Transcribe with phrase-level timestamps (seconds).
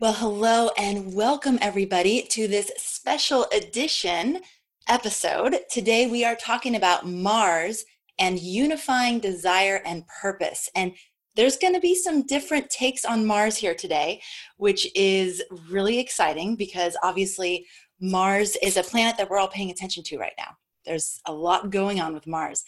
[0.00, 4.40] Well, hello and welcome everybody to this special edition
[4.88, 5.60] episode.
[5.70, 7.84] Today we are talking about Mars
[8.18, 10.68] and unifying desire and purpose.
[10.74, 10.94] And
[11.36, 14.20] there's going to be some different takes on Mars here today,
[14.56, 17.64] which is really exciting because obviously
[18.00, 20.56] Mars is a planet that we're all paying attention to right now.
[20.84, 22.64] There's a lot going on with Mars.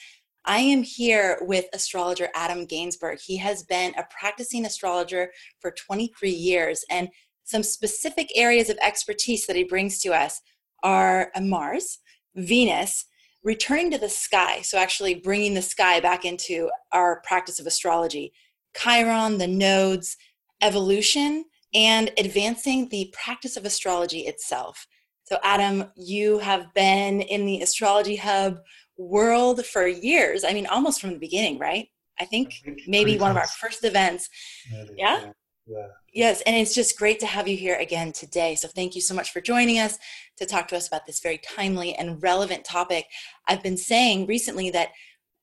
[0.48, 3.20] I am here with astrologer Adam Gainsburg.
[3.20, 7.08] He has been a practicing astrologer for 23 years, and
[7.42, 10.40] some specific areas of expertise that he brings to us
[10.84, 11.98] are uh, Mars,
[12.36, 13.06] Venus,
[13.42, 18.32] returning to the sky, so actually bringing the sky back into our practice of astrology,
[18.76, 20.16] Chiron, the nodes,
[20.62, 21.44] evolution,
[21.74, 24.86] and advancing the practice of astrology itself.
[25.24, 28.58] So, Adam, you have been in the astrology hub
[28.98, 30.44] world for years.
[30.44, 31.88] I mean, almost from the beginning, right?
[32.18, 34.28] I think, I think maybe one of our first events.
[34.70, 35.20] Maybe, yeah?
[35.20, 35.32] yeah?
[35.66, 35.86] Yeah.
[36.12, 38.54] Yes, and it's just great to have you here again today.
[38.54, 39.98] So thank you so much for joining us
[40.38, 43.06] to talk to us about this very timely and relevant topic.
[43.48, 44.90] I've been saying recently that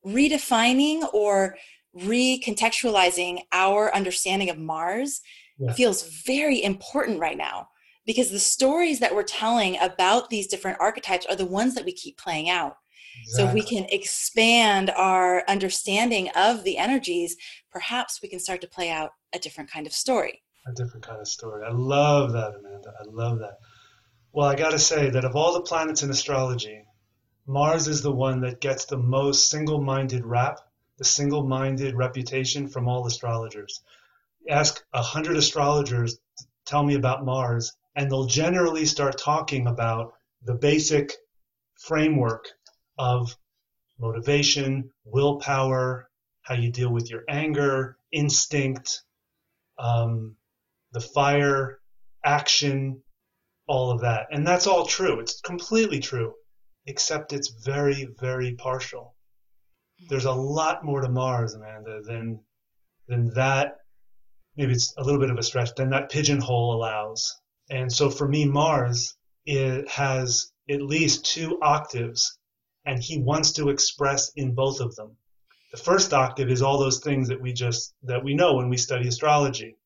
[0.04, 1.56] redefining or
[1.96, 5.20] recontextualizing our understanding of Mars
[5.58, 5.72] yeah.
[5.74, 7.68] feels very important right now
[8.06, 11.92] because the stories that we're telling about these different archetypes are the ones that we
[11.92, 12.76] keep playing out.
[13.22, 13.44] Exactly.
[13.44, 17.36] So if we can expand our understanding of the energies,
[17.70, 20.42] perhaps we can start to play out a different kind of story.
[20.66, 21.64] A different kind of story.
[21.64, 22.92] I love that, Amanda.
[22.98, 23.58] I love that.
[24.32, 26.84] Well, I got to say that of all the planets in astrology,
[27.46, 30.60] Mars is the one that gets the most single minded rap,
[30.98, 33.82] the single minded reputation from all astrologers.
[34.48, 36.18] Ask a hundred astrologers,
[36.64, 41.12] tell me about Mars, and they'll generally start talking about the basic
[41.78, 42.48] framework
[42.98, 43.36] of
[43.98, 46.08] motivation, willpower,
[46.42, 49.02] how you deal with your anger, instinct,
[49.78, 50.36] um,
[50.92, 51.80] the fire,
[52.24, 53.02] action,
[53.66, 54.26] all of that.
[54.30, 55.20] And that's all true.
[55.20, 56.34] It's completely true,
[56.86, 59.14] except it's very, very partial.
[60.08, 62.40] There's a lot more to Mars, Amanda, than
[63.08, 63.76] than that.
[64.56, 67.34] Maybe it's a little bit of a stretch than that pigeonhole allows.
[67.70, 69.16] And so for me, Mars
[69.46, 72.38] it has at least two octaves
[72.86, 75.16] and he wants to express in both of them.
[75.72, 78.76] The first octave is all those things that we just that we know when we
[78.76, 79.76] study astrology.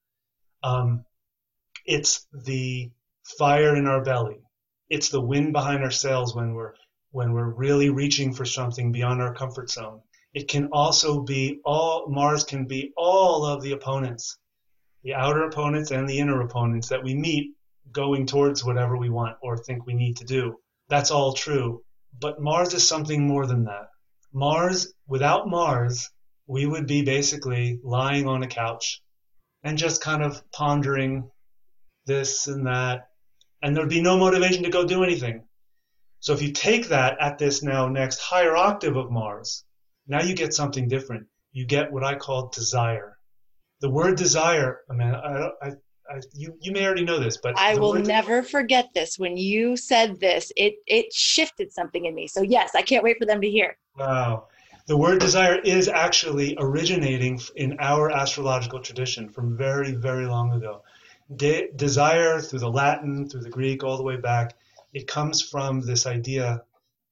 [0.62, 1.04] Um,
[1.87, 2.91] it's the
[3.38, 4.41] fire in our belly.
[4.91, 6.75] It's the wind behind our sails when we're
[7.10, 10.03] when we're really reaching for something beyond our comfort zone.
[10.34, 14.38] It can also be all Mars can be all of the opponents,
[15.03, 17.54] the outer opponents and the inner opponents that we meet
[17.92, 20.58] going towards whatever we want or think we need to do.
[20.88, 21.82] That's all true.
[22.21, 23.91] But Mars is something more than that.
[24.33, 26.11] Mars, without Mars,
[26.47, 29.01] we would be basically lying on a couch
[29.62, 31.31] and just kind of pondering
[32.06, 33.09] this and that,
[33.62, 35.45] and there'd be no motivation to go do anything.
[36.21, 39.65] So if you take that at this now next higher octave of Mars,
[40.06, 41.27] now you get something different.
[41.53, 43.19] You get what I call desire.
[43.81, 45.71] The word desire, I mean, I, I,
[46.10, 49.19] I, you you may already know this, but I will never forget this.
[49.19, 52.26] When you said this, it it shifted something in me.
[52.26, 53.76] So yes, I can't wait for them to hear.
[53.96, 54.48] Wow,
[54.86, 60.82] the word desire is actually originating in our astrological tradition from very very long ago.
[61.36, 64.56] De- desire through the Latin, through the Greek, all the way back,
[64.94, 66.62] it comes from this idea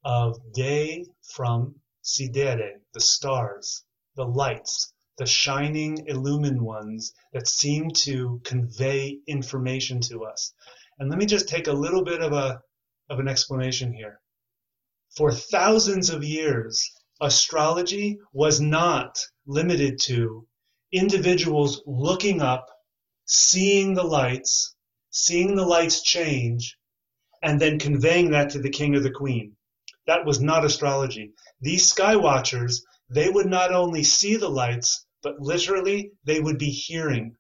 [0.05, 3.85] of day from sidere, the stars,
[4.15, 10.53] the lights the shining, illumined ones that seem to convey information to us.
[10.99, 12.61] And let me just take a little bit of a
[13.09, 14.21] of an explanation here.
[15.17, 16.91] For thousands of years,
[17.21, 20.47] astrology was not limited to
[20.93, 22.67] individuals looking up,
[23.25, 24.75] seeing the lights,
[25.11, 26.77] seeing the lights change,
[27.43, 29.57] and then conveying that to the king or the queen.
[30.07, 31.33] That was not astrology.
[31.61, 36.71] These sky watchers, they would not only see the lights, but literally they would be
[36.71, 37.37] hearing.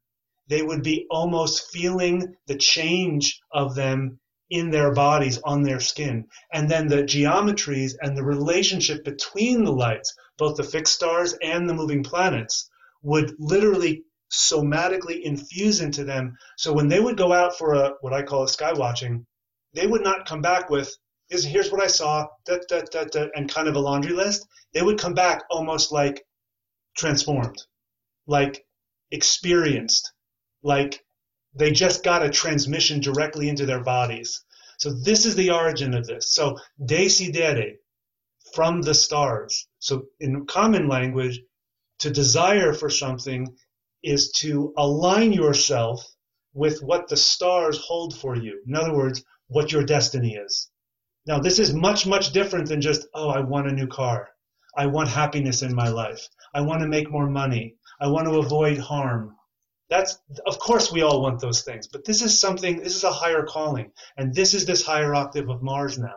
[0.48, 6.28] They would be almost feeling the change of them in their bodies, on their skin.
[6.52, 11.68] And then the geometries and the relationship between the lights, both the fixed stars and
[11.68, 12.70] the moving planets,
[13.02, 16.36] would literally somatically infuse into them.
[16.56, 19.26] So when they would go out for a what I call a sky watching,
[19.74, 20.96] they would not come back with
[21.28, 24.46] is here's what I saw, da, da, da, and kind of a laundry list.
[24.72, 26.24] They would come back almost like
[26.96, 27.66] transformed
[28.26, 28.64] like
[29.10, 30.12] experienced,
[30.62, 31.04] like
[31.54, 34.44] they just got a transmission directly into their bodies.
[34.78, 36.32] So this is the origin of this.
[36.32, 37.76] So desidere,
[38.54, 39.68] from the stars.
[39.78, 41.40] So in common language,
[42.00, 43.56] to desire for something
[44.02, 46.06] is to align yourself
[46.52, 48.62] with what the stars hold for you.
[48.66, 50.70] In other words, what your destiny is.
[51.26, 54.28] Now, this is much, much different than just, oh, I want a new car.
[54.76, 56.28] I want happiness in my life.
[56.54, 57.74] I want to make more money.
[58.00, 59.36] I want to avoid harm.
[59.88, 63.12] That's, of course, we all want those things, but this is something, this is a
[63.12, 63.92] higher calling.
[64.16, 66.16] And this is this higher octave of Mars now.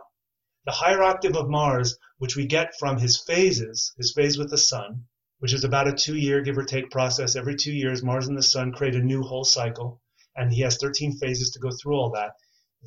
[0.66, 4.58] The higher octave of Mars, which we get from his phases, his phase with the
[4.58, 5.04] sun,
[5.38, 7.34] which is about a two year, give or take process.
[7.34, 10.02] Every two years, Mars and the sun create a new whole cycle.
[10.36, 12.32] And he has 13 phases to go through all that.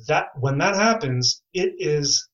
[0.06, 2.28] That, when that happens, it is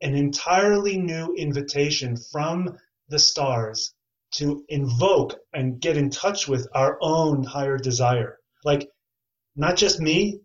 [0.00, 2.78] an entirely new invitation from
[3.08, 3.94] the stars
[4.36, 8.38] to invoke and get in touch with our own higher desire.
[8.64, 8.88] Like,
[9.54, 10.40] not just me,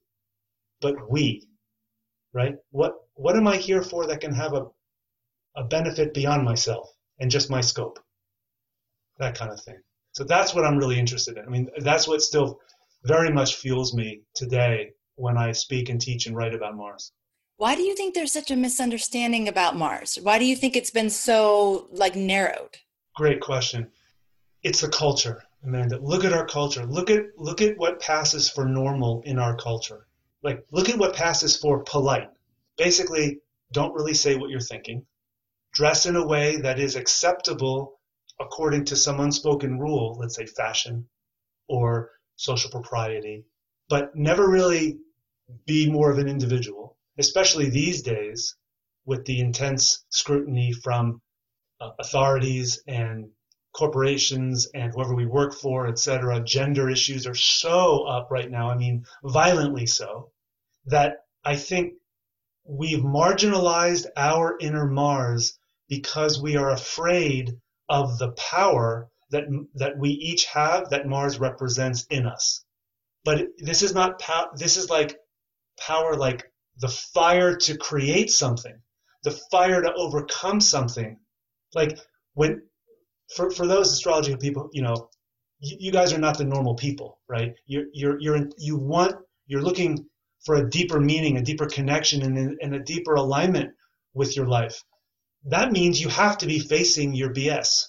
[0.80, 1.48] but we,
[2.34, 2.56] right?
[2.72, 4.66] What, what am I here for that can have a,
[5.56, 6.90] a benefit beyond myself
[7.20, 8.00] and just my scope?
[9.20, 9.80] That kind of thing.
[10.14, 11.46] So that's what I'm really interested in.
[11.46, 12.60] I mean, that's what still
[13.04, 17.12] very much fuels me today when I speak and teach and write about Mars.
[17.58, 20.18] Why do you think there's such a misunderstanding about Mars?
[20.22, 22.78] Why do you think it's been so like narrowed?
[23.16, 23.92] Great question.
[24.64, 25.98] It's the culture, Amanda.
[26.00, 26.86] Look at our culture.
[26.86, 30.08] Look at look at what passes for normal in our culture.
[30.44, 32.30] Like look at what passes for polite.
[32.78, 33.40] Basically,
[33.74, 35.06] don't really say what you're thinking.
[35.74, 38.00] Dress in a way that is acceptable
[38.40, 41.08] according to some unspoken rule, let's say fashion
[41.68, 43.46] or social propriety,
[43.90, 45.00] but never really
[45.66, 48.56] be more of an individual, especially these days
[49.06, 51.22] with the intense scrutiny from
[51.82, 53.30] uh, authorities and
[53.74, 58.70] corporations and whoever we work for, et cetera, gender issues are so up right now.
[58.70, 60.32] I mean, violently so,
[60.86, 61.94] that I think
[62.66, 65.58] we've marginalized our inner Mars
[65.90, 67.58] because we are afraid
[67.90, 69.46] of the power that
[69.76, 72.64] that we each have that Mars represents in us.
[73.24, 74.50] But this is not power.
[74.56, 75.18] This is like
[75.80, 76.44] power, like
[76.78, 78.78] the fire to create something,
[79.24, 81.18] the fire to overcome something,
[81.74, 81.98] like
[82.34, 82.62] when
[83.36, 85.10] for for those astrology people, you know,
[85.60, 87.54] you, you guys are not the normal people, right?
[87.66, 89.16] You're you're you're in, you want
[89.48, 90.06] you're looking
[90.46, 93.72] for a deeper meaning, a deeper connection, and, and a deeper alignment
[94.14, 94.84] with your life.
[95.46, 97.86] That means you have to be facing your BS.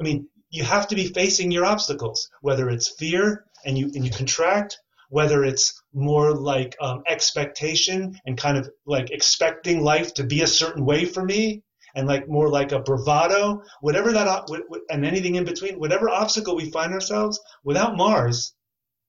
[0.00, 4.04] I mean, you have to be facing your obstacles, whether it's fear and you and
[4.04, 4.78] you contract,
[5.08, 10.46] whether it's more like um, expectation and kind of like expecting life to be a
[10.46, 11.63] certain way for me,
[11.94, 14.48] and like more like a bravado, whatever that,
[14.90, 18.54] and anything in between, whatever obstacle we find ourselves, without Mars,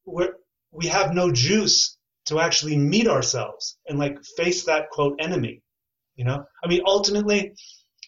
[0.06, 0.28] we
[0.72, 5.62] we have no juice to actually meet ourselves and like face that quote enemy.
[6.16, 7.54] You know, I mean, ultimately,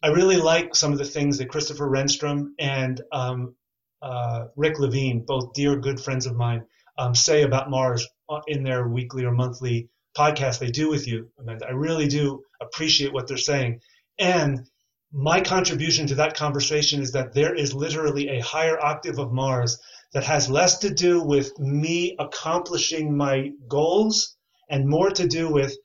[0.04, 3.56] I really like some of the things that Christopher Renstrom and um,
[4.02, 6.64] uh, Rick Levine, both dear good friends of mine,
[6.98, 8.08] um, say about Mars
[8.48, 11.68] in their weekly or monthly podcast they do with you, Amanda.
[11.68, 13.82] I really do appreciate what they're saying.
[14.20, 14.68] And
[15.12, 19.80] my contribution to that conversation is that there is literally a higher octave of Mars
[20.14, 24.36] that has less to do with me accomplishing my goals
[24.70, 25.76] and more to do with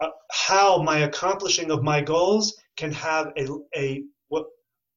[0.00, 4.46] uh, how my accomplishing of my goals can have a, a what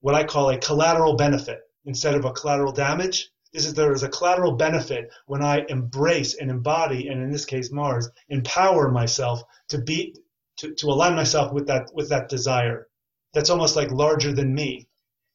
[0.02, 3.30] what I call a collateral benefit instead of a collateral damage.
[3.54, 7.46] This is there is a collateral benefit when I embrace and embody, and in this
[7.46, 10.16] case Mars, empower myself to be
[10.58, 12.88] to, to align myself with that with that desire
[13.34, 14.88] that's almost like larger than me.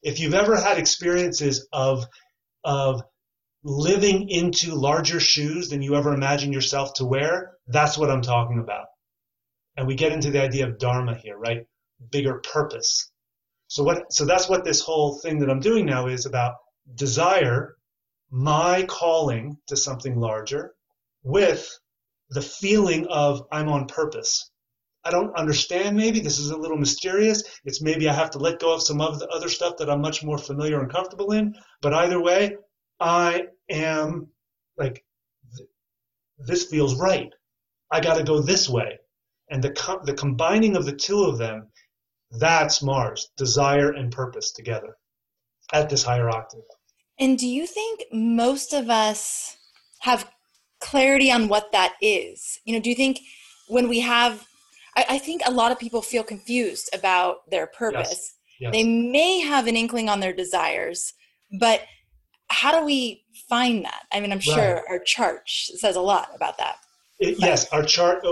[0.02, 2.04] If you've ever had experiences of
[2.64, 3.02] of
[3.64, 8.58] living into larger shoes than you ever imagined yourself to wear, that's what I'm talking
[8.58, 8.86] about.
[9.76, 11.66] And we get into the idea of dharma here, right?
[12.10, 13.10] Bigger purpose.
[13.68, 16.56] So what so that's what this whole thing that I'm doing now is about
[16.94, 17.76] desire,
[18.30, 20.74] my calling to something larger
[21.22, 21.68] with
[22.30, 24.50] the feeling of I'm on purpose.
[25.04, 26.20] I don't understand maybe.
[26.20, 27.42] This is a little mysterious.
[27.64, 30.00] It's maybe I have to let go of some of the other stuff that I'm
[30.00, 31.54] much more familiar and comfortable in.
[31.80, 32.56] But either way,
[33.00, 34.28] I am
[34.78, 35.04] like,
[36.38, 37.32] this feels right.
[37.90, 38.98] I got to go this way.
[39.50, 41.68] And the, the combining of the two of them,
[42.30, 44.96] that's Mars, desire and purpose together
[45.72, 46.62] at this higher octave.
[47.18, 49.56] And do you think most of us
[50.00, 50.30] have
[50.80, 52.60] clarity on what that is?
[52.64, 53.20] You know, do you think
[53.68, 54.46] when we have
[54.96, 58.10] I, I think a lot of people feel confused about their purpose.
[58.10, 58.34] Yes.
[58.60, 58.72] Yes.
[58.72, 61.14] They may have an inkling on their desires,
[61.58, 61.82] but
[62.48, 64.04] how do we find that?
[64.12, 64.84] I mean, I'm sure right.
[64.88, 66.76] our chart says a lot about that.
[67.18, 68.24] It, yes, our chart,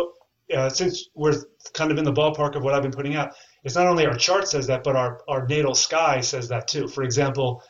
[0.55, 1.35] uh, since we're
[1.73, 4.15] kind of in the ballpark of what I've been putting out, it's not only our
[4.15, 6.87] chart says that, but our, our natal sky says that too.
[6.87, 7.63] For example,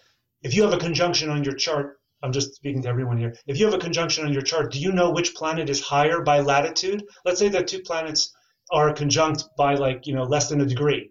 [0.42, 3.34] if you have a conjunction on your chart I'm just speaking to everyone here.
[3.46, 6.20] If you have a conjunction on your chart, do you know which planet is higher
[6.20, 7.04] by latitude?
[7.24, 8.34] Let's say that two planets
[8.72, 11.10] are conjunct by like, you know, less than a degree.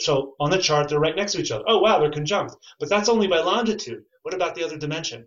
[0.00, 1.64] So on the chart, they're right next to each other.
[1.66, 2.54] Oh, wow, they're conjunct.
[2.78, 4.02] But that's only by longitude.
[4.22, 5.26] What about the other dimension?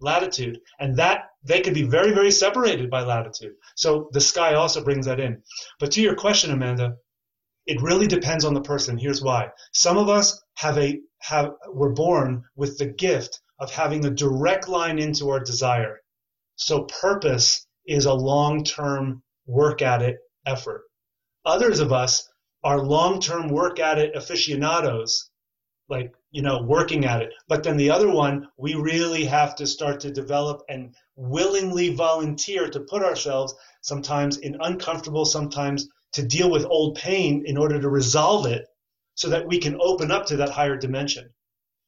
[0.00, 0.60] Latitude.
[0.78, 3.54] And that, they could be very, very separated by latitude.
[3.74, 5.42] So the sky also brings that in.
[5.80, 6.96] But to your question, Amanda,
[7.66, 8.96] it really depends on the person.
[8.96, 9.48] Here's why.
[9.72, 14.68] Some of us have a, have, we're born with the gift of having a direct
[14.68, 15.98] line into our desire.
[16.54, 20.84] So purpose is a long-term work at it effort.
[21.46, 22.28] Others of us
[22.64, 25.30] are long-term work at it aficionados,
[25.88, 27.32] like, you know, working at it.
[27.46, 32.68] But then the other one, we really have to start to develop and willingly volunteer
[32.68, 37.88] to put ourselves sometimes in uncomfortable, sometimes to deal with old pain in order to
[37.88, 38.66] resolve it
[39.14, 41.32] so that we can open up to that higher dimension.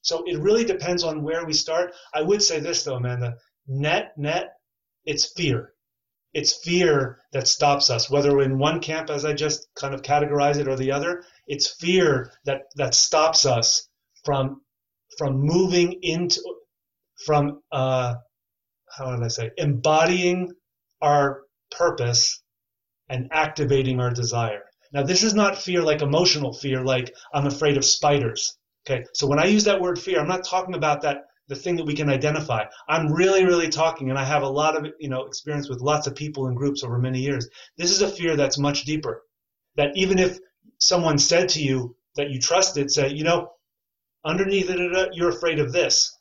[0.03, 1.93] So it really depends on where we start.
[2.15, 3.35] I would say this though, Amanda,
[3.67, 4.55] net, net,
[5.05, 5.75] it's fear
[6.35, 10.57] it's fear that stops us, whether in one camp, as I just kind of categorize
[10.57, 11.25] it, or the other.
[11.47, 13.89] It's fear that, that stops us
[14.25, 14.61] from,
[15.17, 16.41] from moving into,
[17.25, 18.15] from, uh,
[18.97, 20.53] how did I say, embodying
[21.01, 22.43] our purpose
[23.09, 24.63] and activating our desire.
[24.93, 28.57] Now, this is not fear like emotional fear, like I'm afraid of spiders.
[28.89, 31.77] Okay, so when I use that word fear, I'm not talking about that the thing
[31.77, 32.65] that we can identify.
[32.89, 36.07] I'm really, really talking, and I have a lot of you know experience with lots
[36.07, 37.49] of people and groups over many years.
[37.77, 39.25] This is a fear that's much deeper.
[39.77, 40.39] That even if
[40.79, 43.51] someone said to you that you trusted, say, you know,
[44.25, 46.15] underneath it, you're afraid of this.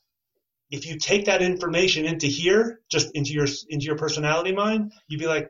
[0.70, 5.20] If you take that information into here, just into your into your personality mind, you'd
[5.20, 5.50] be like,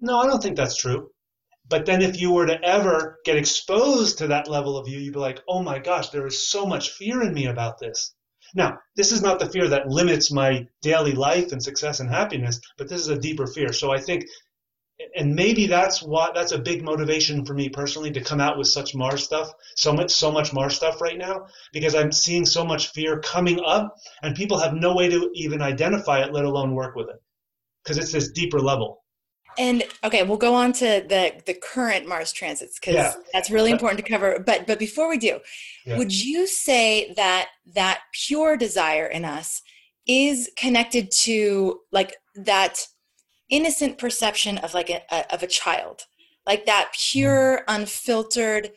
[0.00, 1.10] no, I don't think that's true.
[1.68, 5.14] But then if you were to ever get exposed to that level of you, you'd
[5.14, 8.14] be like, oh my gosh, there is so much fear in me about this.
[8.54, 12.60] Now, this is not the fear that limits my daily life and success and happiness,
[12.76, 13.72] but this is a deeper fear.
[13.72, 14.24] So I think,
[15.16, 18.68] and maybe that's what that's a big motivation for me personally to come out with
[18.68, 22.64] such Mars stuff, so much so much Mars stuff right now, because I'm seeing so
[22.64, 26.74] much fear coming up, and people have no way to even identify it, let alone
[26.74, 27.20] work with it,
[27.82, 29.01] because it's this deeper level.
[29.58, 33.12] And okay, we'll go on to the the current Mars transits because yeah.
[33.32, 34.38] that's really important to cover.
[34.44, 35.40] But but before we do,
[35.84, 35.98] yeah.
[35.98, 39.62] would you say that that pure desire in us
[40.06, 42.86] is connected to like that
[43.50, 46.02] innocent perception of like a, a of a child,
[46.46, 47.64] like that pure, mm.
[47.68, 48.70] unfiltered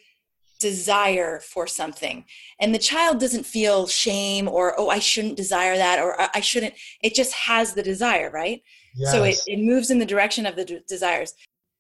[0.60, 2.25] desire for something,
[2.60, 6.74] and the child doesn't feel shame or oh I shouldn't desire that or I shouldn't.
[7.01, 8.62] It just has the desire, right?
[8.96, 9.12] Yes.
[9.12, 11.34] So it, it moves in the direction of the d- desires.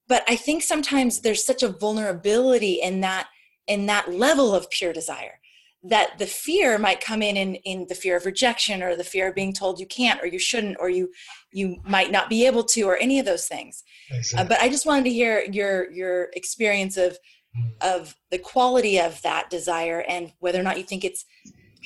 [0.07, 3.27] But I think sometimes there's such a vulnerability in that
[3.67, 5.39] in that level of pure desire
[5.87, 9.29] that the fear might come in, in in the fear of rejection or the fear
[9.29, 11.11] of being told you can't or you shouldn't or you
[11.51, 14.45] you might not be able to or any of those things exactly.
[14.45, 17.17] uh, but i just wanted to hear your your experience of
[17.57, 17.71] mm.
[17.81, 21.25] of the quality of that desire and whether or not you think it's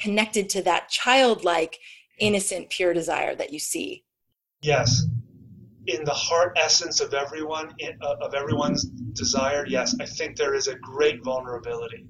[0.01, 1.77] connected to that childlike
[2.19, 4.03] innocent pure desire that you see
[4.61, 5.03] yes
[5.89, 10.67] in the heart essence of everyone uh, of everyone's desire yes i think there is
[10.67, 12.05] a great vulnerability.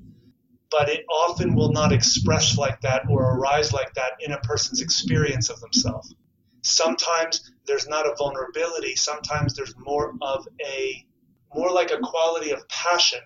[0.71, 4.81] But it often will not express like that or arise like that in a person's
[4.81, 6.13] experience of themselves.
[6.61, 11.05] Sometimes there's not a vulnerability sometimes there's more of a
[11.55, 13.21] more like a quality of passion.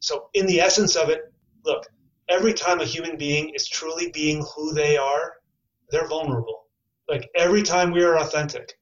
[0.00, 1.20] So in the essence of it
[1.64, 1.86] look
[2.28, 5.34] every time a human being is truly being who they are
[5.90, 6.64] they're vulnerable.
[7.08, 8.74] Like every time we are authentic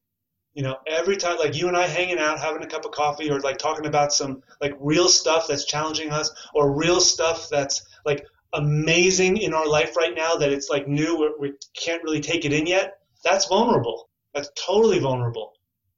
[0.53, 3.29] you know every time like you and i hanging out having a cup of coffee
[3.29, 7.85] or like talking about some like real stuff that's challenging us or real stuff that's
[8.05, 12.43] like amazing in our life right now that it's like new we, can't really take
[12.43, 14.09] it in yet that's vulnerable.
[14.33, 15.53] That's totally vulnerable.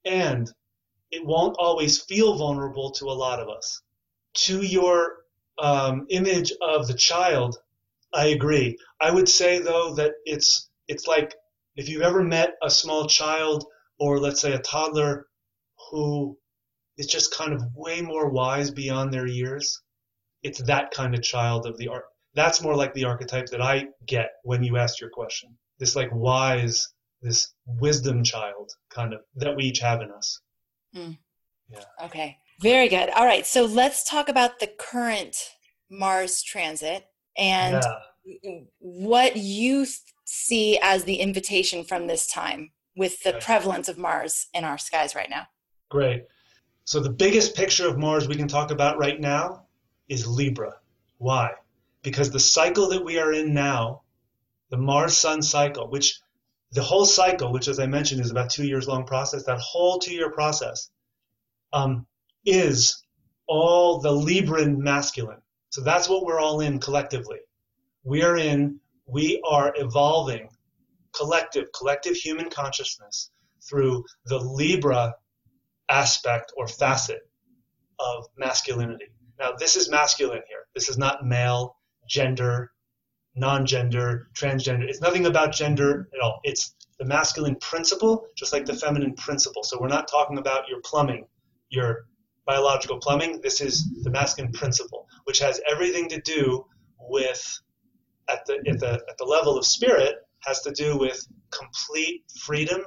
[0.06, 0.52] And
[1.12, 3.82] it won't always feel vulnerable to a lot of us.
[4.46, 5.24] To your
[5.60, 7.58] um, image of the child
[8.16, 8.78] i agree.
[9.02, 11.34] I would say though that it's it's like
[11.76, 13.66] if you've ever met a small child
[14.04, 15.28] or let's say a toddler
[15.90, 16.38] who
[16.98, 19.82] is just kind of way more wise beyond their years,
[20.42, 22.04] it's that kind of child of the art.
[22.34, 25.58] That's more like the archetype that I get when you asked your question.
[25.80, 26.86] This like wise,
[27.22, 30.42] this wisdom child kind of that we each have in us.
[30.94, 31.18] Mm.
[31.70, 31.86] Yeah.
[32.04, 32.36] Okay.
[32.60, 33.10] Very good.
[33.12, 33.46] All right.
[33.46, 35.38] So let's talk about the current
[35.90, 37.06] Mars transit
[37.38, 37.82] and
[38.26, 38.60] yeah.
[38.80, 39.86] what you
[40.26, 45.16] see as the invitation from this time with the prevalence of Mars in our skies
[45.16, 45.48] right now.
[45.90, 46.26] Great.
[46.86, 49.68] So the biggest picture of Mars we can talk about right now
[50.10, 50.74] is Libra.
[51.18, 51.52] Why?
[52.02, 54.02] Because the cycle that we are in now,
[54.70, 56.20] the Mars Sun cycle, which
[56.72, 60.00] the whole cycle, which as I mentioned is about two years long process, that whole
[60.00, 60.90] two year process
[61.72, 62.06] um,
[62.46, 63.04] is
[63.48, 65.42] all the Libran masculine.
[65.70, 67.40] So that's what we're all in collectively.
[68.04, 70.50] We are in, we are evolving
[71.16, 73.32] collective, collective human consciousness
[73.68, 75.14] through the Libra
[75.90, 77.22] aspect or facet
[78.00, 79.06] of masculinity.
[79.40, 80.66] Now, this is masculine here.
[80.76, 81.78] This is not male,
[82.08, 82.72] gender,
[83.36, 84.84] non gender, transgender.
[84.84, 86.40] It's nothing about gender at all.
[86.44, 89.64] It's the masculine principle, just like the feminine principle.
[89.64, 91.26] So we're not talking about your plumbing,
[91.70, 92.06] your
[92.46, 93.42] biological plumbing.
[93.42, 96.66] This is the masculine principle, which has everything to do
[97.00, 97.60] with,
[98.30, 102.82] at the, at the, at the level of spirit, has to do with complete freedom,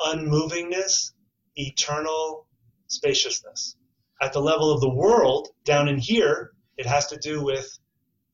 [0.00, 1.12] unmovingness,
[1.56, 2.46] eternal
[2.88, 3.76] spaciousness.
[4.20, 7.78] At the level of the world, down in here, it has to do with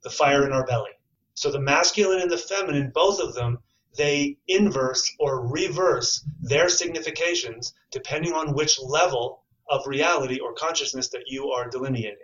[0.03, 0.91] the fire in our belly.
[1.35, 3.59] So the masculine and the feminine, both of them,
[3.97, 11.25] they inverse or reverse their significations depending on which level of reality or consciousness that
[11.27, 12.17] you are delineating.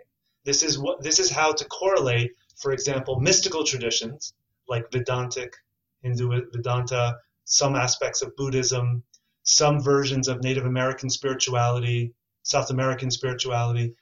[0.45, 4.33] This is what this is how to correlate, for example, mystical traditions
[4.67, 5.53] like Vedantic,
[6.01, 9.03] Hindu Vedanta, some aspects of Buddhism,
[9.43, 12.13] some versions of Native American spirituality,
[12.43, 13.93] South American spirituality,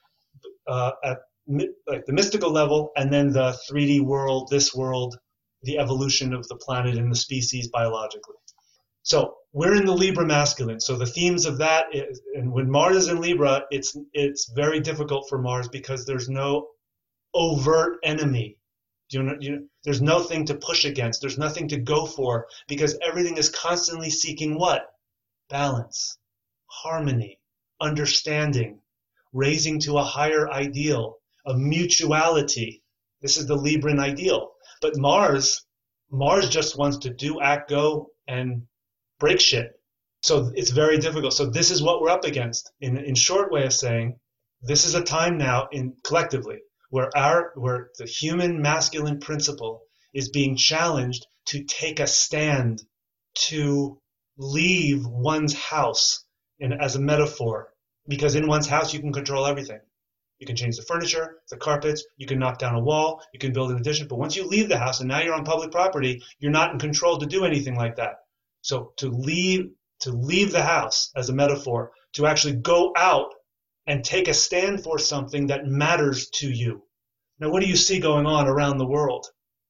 [0.68, 1.20] uh, at
[1.88, 5.18] like the mystical level, and then the 3D world, this world,
[5.63, 8.36] the evolution of the planet and the species biologically.
[9.04, 10.82] So we're in the Libra masculine.
[10.82, 14.82] So the themes of that, is, and when Mars is in Libra, it's it's very
[14.82, 16.68] difficult for Mars because there's no
[17.34, 18.58] overt enemy.
[19.10, 21.22] Do You know, you, there's nothing to push against.
[21.22, 24.82] There's nothing to go for because everything is constantly seeking what?
[25.50, 26.17] Balance,
[26.65, 27.39] harmony,
[27.79, 28.82] understanding,
[29.32, 32.84] raising to a higher ideal, of mutuality.
[33.22, 34.51] This is the Libran ideal.
[34.82, 35.65] But Mars,
[36.12, 38.63] Mars just wants to do, act, go, and
[39.22, 39.72] break shit.
[40.22, 41.32] So it's very difficult.
[41.32, 42.74] So this is what we're up against.
[42.82, 44.20] In in short way of saying,
[44.62, 46.58] this is a time now in collectively
[46.89, 49.81] where our where the human masculine principle
[50.14, 52.81] is being challenged to take a stand,
[53.35, 54.00] to
[54.38, 56.25] leave one's house
[56.59, 57.70] in, as a metaphor,
[58.07, 59.79] because in one's house you can control everything.
[60.40, 63.53] You can change the furniture, the carpets, you can knock down a wall, you can
[63.53, 64.07] build an addition.
[64.07, 66.79] But once you leave the house and now you're on public property, you're not in
[66.79, 68.18] control to do anything like that.
[68.62, 73.33] So to leave to leave the house as a metaphor, to actually go out
[73.88, 76.84] and take a stand for something that matters to you.
[77.40, 79.26] Now what do you see going on around the world?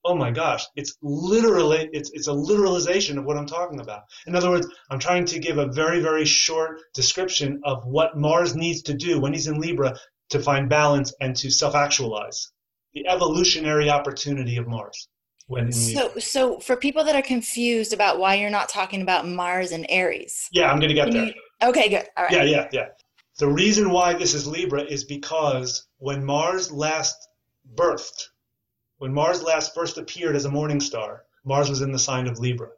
[0.06, 4.04] Oh my gosh, it's literally it's it's a literalization of what I'm talking about.
[4.26, 8.56] In other words, I'm trying to give a very very short description of what Mars
[8.56, 9.98] needs to do when he's in Libra
[10.30, 12.52] to find balance and to self-actualize.
[12.94, 15.08] The evolutionary opportunity of Mars.
[15.48, 19.72] When so, so for people that are confused about why you're not talking about Mars
[19.72, 20.50] and Aries.
[20.52, 21.28] Yeah, I'm going to get there.
[21.28, 22.06] You, okay, good.
[22.18, 22.34] All right.
[22.34, 22.88] Yeah, yeah, yeah.
[23.38, 27.30] The reason why this is Libra is because when Mars last
[27.76, 28.30] birthed,
[28.98, 32.40] when Mars last first appeared as a morning star, Mars was in the sign of
[32.40, 32.70] Libra.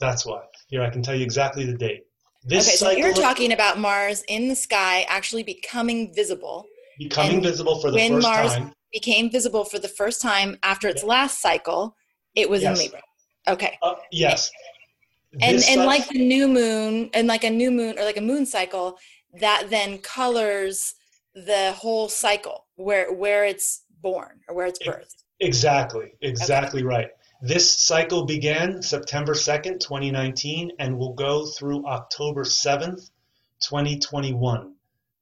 [0.00, 0.42] That's why.
[0.66, 2.06] Here, I can tell you exactly the date.
[2.44, 6.66] This okay, so you're talking about Mars in the sky actually becoming visible
[6.98, 8.72] becoming visible for the when first Mars time.
[8.92, 11.08] became visible for the first time after its yeah.
[11.08, 11.96] last cycle,
[12.34, 12.78] it was yes.
[12.78, 13.00] in Libra.
[13.48, 13.78] Okay.
[13.82, 14.50] Uh, yes.
[15.40, 18.46] And and like the new moon and like a new moon or like a moon
[18.46, 18.98] cycle,
[19.40, 20.94] that then colors
[21.34, 25.24] the whole cycle where where it's born or where it's birthed.
[25.40, 26.12] Exactly.
[26.20, 26.86] Exactly okay.
[26.86, 27.08] right.
[27.42, 33.10] This cycle began September 2nd, 2019, and will go through October 7th,
[33.60, 34.74] 2021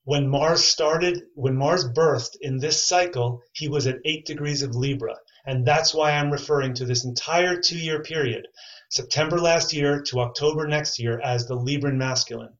[0.05, 4.75] when Mars started, when Mars birthed in this cycle, he was at 8 degrees of
[4.75, 5.17] Libra.
[5.47, 8.49] And that's why I'm referring to this entire two year period,
[8.89, 12.55] September last year to October next year, as the Libran masculine.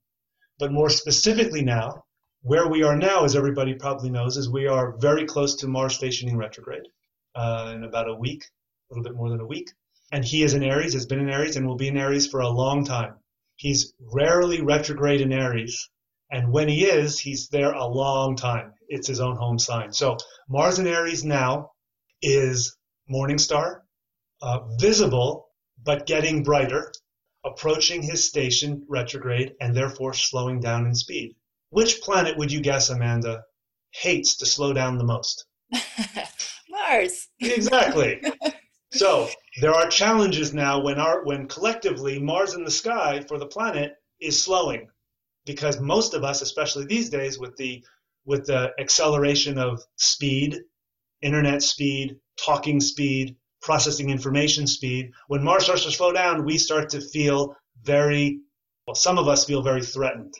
[0.63, 2.05] But more specifically now,
[2.43, 5.97] where we are now, as everybody probably knows, is we are very close to Mars
[5.97, 6.87] stationing retrograde
[7.35, 9.73] uh, in about a week, a little bit more than a week.
[10.13, 12.39] And he is in Aries, has been in Aries, and will be in Aries for
[12.39, 13.17] a long time.
[13.57, 15.91] He's rarely retrograde in Aries
[16.33, 18.73] and when he is, he's there a long time.
[18.89, 19.93] It's his own home sign.
[19.93, 20.17] So
[20.49, 21.73] Mars in Aries now
[22.23, 22.75] is
[23.07, 23.83] morning star,
[24.41, 25.49] uh, visible
[25.85, 26.93] but getting brighter,
[27.45, 31.35] approaching his station retrograde and therefore slowing down in speed.
[31.71, 33.45] Which planet would you guess, Amanda,
[33.91, 35.47] hates to slow down the most?
[36.69, 37.29] Mars.
[37.41, 38.23] exactly.
[38.93, 39.29] so
[39.61, 43.95] there are challenges now when our when collectively Mars in the sky for the planet
[44.21, 44.89] is slowing
[45.47, 47.85] because most of us, especially these days, with the
[48.25, 50.59] with the acceleration of speed,
[51.23, 56.91] internet speed, talking speed, processing information speed, when Mars starts to slow down, we start
[56.91, 58.41] to feel very,
[58.87, 60.35] well, some of us feel very threatened.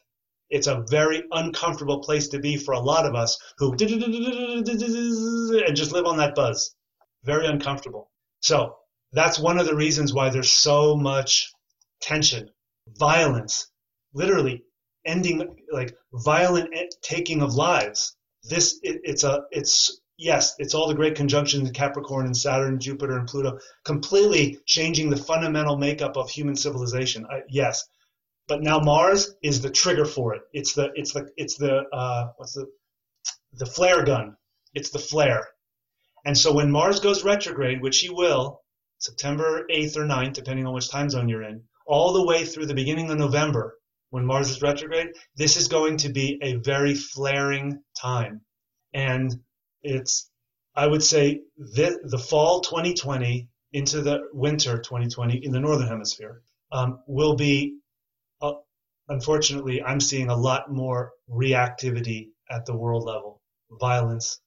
[0.51, 3.79] It's a very uncomfortable place to be for a lot of us who and
[5.75, 6.75] just live on that buzz.
[7.25, 8.11] Very uncomfortable.
[8.41, 8.77] So
[9.13, 11.51] that's one of the reasons why there's so much
[12.03, 12.51] tension,
[12.99, 13.71] violence,
[14.13, 14.63] literally
[15.05, 16.69] ending like violent
[17.03, 18.15] taking of lives.
[18.45, 22.79] This it, it's a it's yes, it's all the great conjunctions in Capricorn and Saturn,
[22.79, 27.27] Jupiter and Pluto, completely changing the fundamental makeup of human civilization.
[27.27, 27.85] I, yes,
[28.47, 30.43] but now Mars is the trigger for it.
[30.53, 32.67] It's the it's the it's the uh, what's the
[33.55, 34.37] the flare gun.
[34.75, 35.49] It's the flare.
[36.25, 38.63] And so when Mars goes retrograde, which he will,
[38.99, 42.67] September 8th or 9th, depending on which time zone you're in, all the way through
[42.67, 43.77] the beginning of November,
[44.11, 48.41] when Mars is retrograde, this is going to be a very flaring time.
[48.95, 49.35] And
[49.83, 50.31] it's,
[50.75, 56.43] I would say, the, the fall 2020 into the winter 2020 in the Northern Hemisphere
[56.71, 57.79] um, will be,
[58.41, 58.55] uh,
[59.09, 63.41] unfortunately, I'm seeing a lot more reactivity at the world level,
[63.71, 64.41] violence,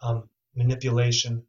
[0.00, 1.44] um, manipulation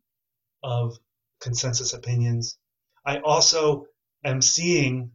[0.63, 0.97] of
[1.41, 2.57] consensus opinions.
[3.05, 3.85] I also
[4.23, 5.11] am seeing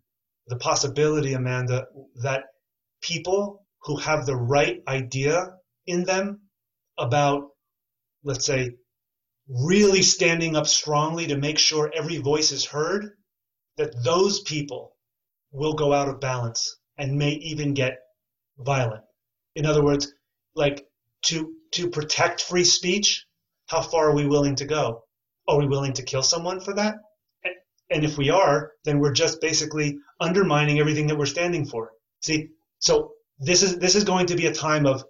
[0.46, 1.86] the possibility, Amanda,
[2.22, 2.44] that
[3.00, 5.54] people who have the right idea
[5.86, 6.40] in them
[6.98, 7.48] about,
[8.24, 8.72] let's say,
[9.48, 13.16] really standing up strongly to make sure every voice is heard,
[13.76, 14.96] that those people
[15.52, 17.98] will go out of balance and may even get
[18.58, 19.04] violent.
[19.54, 20.12] In other words,
[20.54, 20.86] like
[21.22, 23.26] to to protect free speech,
[23.66, 25.04] how far are we willing to go?
[25.46, 26.96] Are we willing to kill someone for that?
[27.90, 31.92] And if we are, then we're just basically undermining everything that we're standing for.
[32.20, 32.48] See,
[32.80, 35.04] so this is this is going to be a time of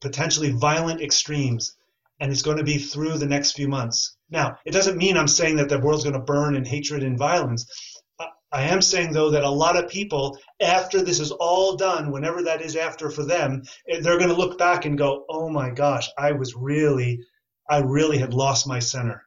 [0.00, 1.76] potentially violent extremes,
[2.20, 4.16] and it's going to be through the next few months.
[4.30, 7.18] Now, it doesn't mean I'm saying that the world's going to burn in hatred and
[7.18, 7.66] violence.
[8.54, 12.42] I am saying though that a lot of people, after this is all done, whenever
[12.44, 15.70] that is after for them, eh, they're going to look back and go, "Oh my
[15.70, 17.18] gosh, I was really,
[17.68, 19.26] I really had lost my center."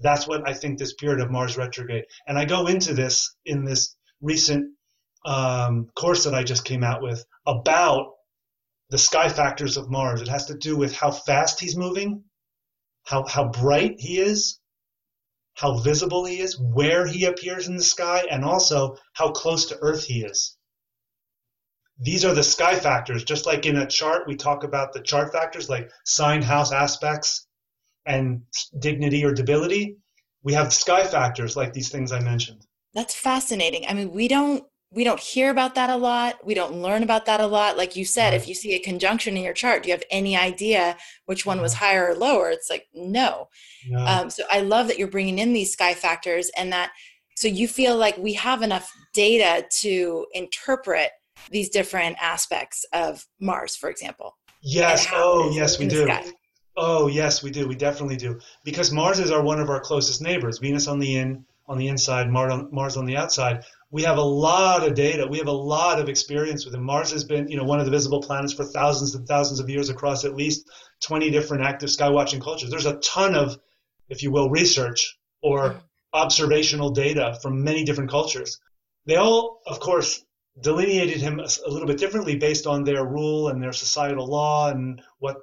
[0.00, 2.04] That's what I think this period of Mars retrograde.
[2.26, 4.74] And I go into this in this recent
[5.24, 8.15] um, course that I just came out with about
[8.90, 10.22] the sky factors of Mars.
[10.22, 12.24] It has to do with how fast he's moving,
[13.04, 14.60] how how bright he is,
[15.54, 19.78] how visible he is, where he appears in the sky, and also how close to
[19.80, 20.56] Earth he is.
[21.98, 23.24] These are the sky factors.
[23.24, 27.46] Just like in a chart, we talk about the chart factors like sign, house aspects,
[28.06, 28.42] and
[28.78, 29.96] dignity or debility,
[30.42, 32.64] we have sky factors like these things I mentioned.
[32.94, 33.84] That's fascinating.
[33.88, 34.64] I mean, we don't
[34.96, 36.44] we don't hear about that a lot.
[36.44, 37.76] We don't learn about that a lot.
[37.76, 40.34] Like you said, if you see a conjunction in your chart, do you have any
[40.38, 42.48] idea which one was higher or lower?
[42.48, 43.48] It's like no.
[43.86, 43.98] no.
[43.98, 46.92] Um, so I love that you're bringing in these sky factors, and that
[47.36, 51.10] so you feel like we have enough data to interpret
[51.50, 54.38] these different aspects of Mars, for example.
[54.62, 55.06] Yes.
[55.12, 56.06] Oh, yes, we do.
[56.06, 56.24] Sky.
[56.78, 57.68] Oh yes, we do.
[57.68, 60.58] We definitely do because Mars is our one of our closest neighbors.
[60.58, 63.62] Venus on the in on the inside, Mars on, Mars on the outside.
[63.90, 65.26] We have a lot of data.
[65.26, 66.80] We have a lot of experience with it.
[66.80, 69.70] Mars has been, you know, one of the visible planets for thousands and thousands of
[69.70, 70.68] years across at least
[71.02, 72.70] 20 different active sky watching cultures.
[72.70, 73.58] There's a ton of,
[74.08, 75.76] if you will, research or
[76.12, 78.58] observational data from many different cultures.
[79.04, 80.24] They all, of course,
[80.60, 85.02] delineated him a little bit differently based on their rule and their societal law and
[85.18, 85.36] what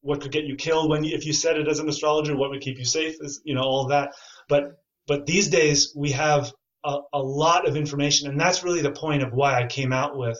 [0.00, 2.50] what could get you killed when you, if you said it as an astrologer, what
[2.50, 4.12] would keep you safe, is you know all that.
[4.48, 6.52] But but these days we have
[6.84, 10.16] a, a lot of information, and that's really the point of why I came out
[10.16, 10.38] with,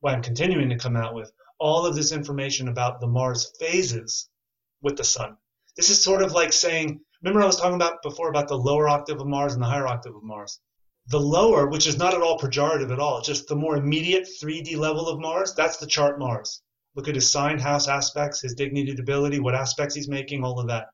[0.00, 4.28] why I'm continuing to come out with all of this information about the Mars phases
[4.82, 5.36] with the Sun.
[5.76, 8.88] This is sort of like saying, remember I was talking about before about the lower
[8.88, 10.60] octave of Mars and the higher octave of Mars.
[11.06, 14.76] The lower, which is not at all pejorative at all, just the more immediate 3D
[14.76, 16.62] level of Mars, that's the chart Mars.
[16.94, 20.68] Look at his sign house aspects, his dignity, debility, what aspects he's making, all of
[20.68, 20.88] that.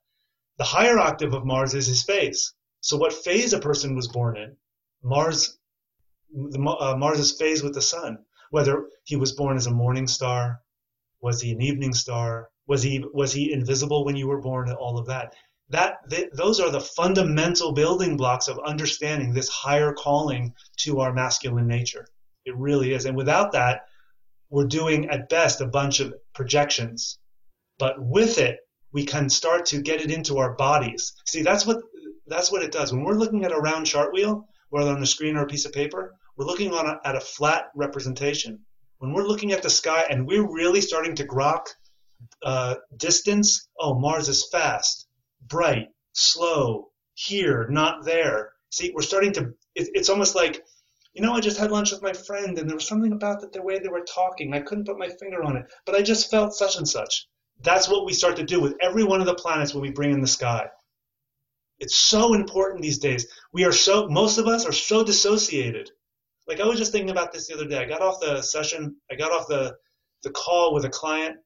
[0.59, 2.55] The higher octave of Mars is his phase.
[2.81, 4.57] So what phase a person was born in,
[5.05, 5.59] Mars,
[6.33, 8.19] the, uh, Mars's phase with the sun,
[8.51, 10.61] whether he was born as a morning star,
[11.21, 14.99] was he an evening star, was he was he invisible when you were born, all
[14.99, 15.35] of that.
[15.69, 21.13] That th- those are the fundamental building blocks of understanding this higher calling to our
[21.13, 22.07] masculine nature.
[22.47, 23.83] It really is, and without that,
[24.51, 27.19] we're doing at best a bunch of projections.
[27.79, 28.61] But with it,
[28.93, 31.13] we can start to get it into our bodies.
[31.27, 31.81] See, that's what
[32.27, 32.93] that's what it does.
[32.93, 35.65] When we're looking at a round chart wheel, whether on the screen or a piece
[35.65, 38.59] of paper, we're looking a, at a flat representation.
[38.99, 41.67] When we're looking at the sky and we're really starting to grok
[42.43, 45.07] uh, distance, oh, Mars is fast,
[45.47, 48.51] bright, slow, here, not there.
[48.71, 49.43] See, we're starting to.
[49.77, 50.65] It, it's almost like
[51.13, 53.47] you know, I just had lunch with my friend and there was something about the,
[53.47, 54.53] the way they were talking.
[54.53, 57.29] I couldn't put my finger on it, but I just felt such and such.
[57.63, 60.11] That's what we start to do with every one of the planets when we bring
[60.11, 60.67] in the sky.
[61.81, 63.27] It's so important these days.
[63.53, 65.91] We are so, most of us are so dissociated.
[66.47, 67.79] Like I was just thinking about this the other day.
[67.79, 69.75] I got off the session, I got off the,
[70.23, 71.37] the call with a client,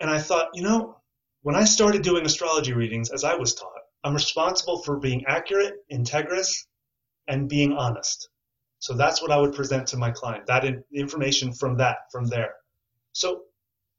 [0.00, 0.96] and I thought, you know,
[1.42, 3.72] when I started doing astrology readings, as I was taught,
[4.04, 6.50] I'm responsible for being accurate, integrous,
[7.28, 8.28] and being honest.
[8.78, 12.26] So that's what I would present to my client, that in, information from that, from
[12.26, 12.54] there.
[13.12, 13.42] So,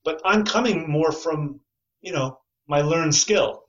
[0.04, 1.60] but I'm coming more from,
[2.02, 3.63] you know, my learned skill.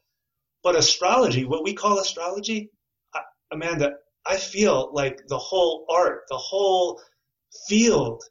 [0.63, 2.71] But astrology, what we call astrology,
[3.51, 7.01] Amanda, I feel like the whole art, the whole
[7.67, 8.23] field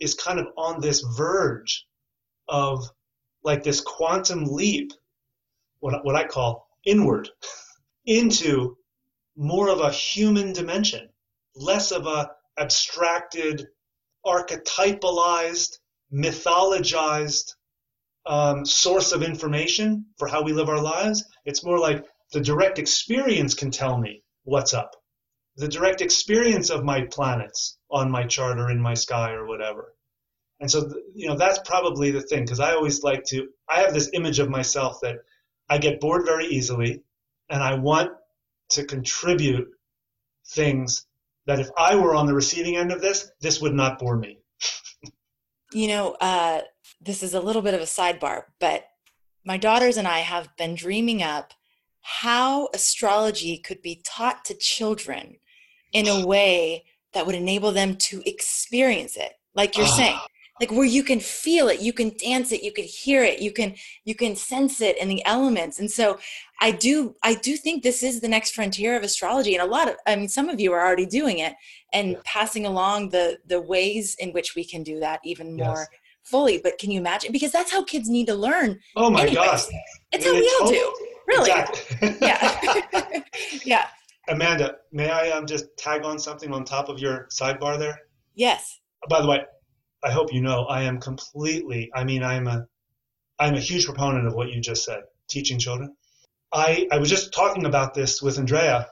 [0.00, 1.86] is kind of on this verge
[2.48, 2.90] of
[3.42, 4.92] like this quantum leap,
[5.80, 7.28] what, what I call inward,
[8.06, 8.76] into
[9.36, 11.08] more of a human dimension,
[11.54, 13.66] less of a abstracted,
[14.24, 15.78] archetypalized,
[16.12, 17.54] mythologized
[18.26, 21.24] um, source of information for how we live our lives.
[21.44, 24.96] It's more like the direct experience can tell me what's up.
[25.56, 29.94] The direct experience of my planets on my chart or in my sky or whatever.
[30.60, 33.94] And so, you know, that's probably the thing because I always like to, I have
[33.94, 35.16] this image of myself that
[35.68, 37.02] I get bored very easily
[37.48, 38.12] and I want
[38.70, 39.68] to contribute
[40.48, 41.06] things
[41.46, 44.38] that if I were on the receiving end of this, this would not bore me.
[45.72, 46.62] you know, uh,
[47.00, 48.86] this is a little bit of a sidebar, but
[49.44, 51.54] my daughters and I have been dreaming up
[52.00, 55.36] how astrology could be taught to children
[55.92, 59.32] in a way that would enable them to experience it.
[59.54, 59.96] Like you're ah.
[59.96, 60.18] saying,
[60.60, 63.50] like where you can feel it you can dance it you can hear it you
[63.50, 66.18] can you can sense it in the elements and so
[66.60, 69.88] i do i do think this is the next frontier of astrology and a lot
[69.88, 71.54] of i mean some of you are already doing it
[71.92, 72.18] and yeah.
[72.24, 76.00] passing along the the ways in which we can do that even more yes.
[76.24, 79.36] Fully but can you imagine because that's how kids need to learn oh my anyways.
[79.36, 79.64] gosh
[80.12, 80.94] it's how we all do
[81.26, 82.16] really exactly.
[82.20, 83.20] yeah
[83.64, 83.86] yeah
[84.28, 87.98] amanda may i um, just tag on something on top of your sidebar there
[88.34, 89.44] yes by the way
[90.04, 92.66] I hope you know, I am completely, I mean, I'm a,
[93.38, 95.96] I'm a huge proponent of what you just said, teaching children.
[96.52, 98.86] I, I was just talking about this with Andrea,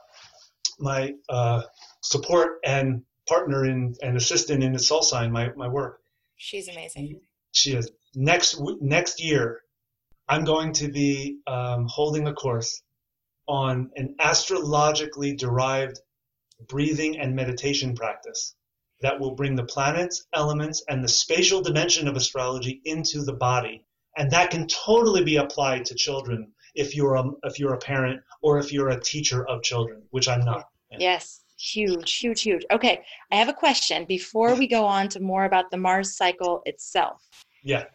[0.79, 1.61] my uh,
[2.01, 5.99] support and partner in, and assistant in the soul sign, my, my work.
[6.43, 7.21] She's amazing.
[7.53, 7.89] She is.
[8.15, 9.61] Next, next year,
[10.27, 12.81] I'm going to be um, holding a course
[13.47, 16.01] on an astrologically derived
[16.67, 18.55] breathing and meditation practice
[18.99, 23.85] that will bring the planets, elements, and the spatial dimension of astrology into the body.
[24.17, 28.21] And that can totally be applied to children if you're a, if you're a parent
[28.41, 30.65] or if you're a teacher of children, which I'm not.
[30.99, 32.65] Yes, huge, huge, huge.
[32.71, 36.61] Okay, I have a question before we go on to more about the Mars cycle
[36.65, 37.21] itself.
[37.63, 37.85] Yeah.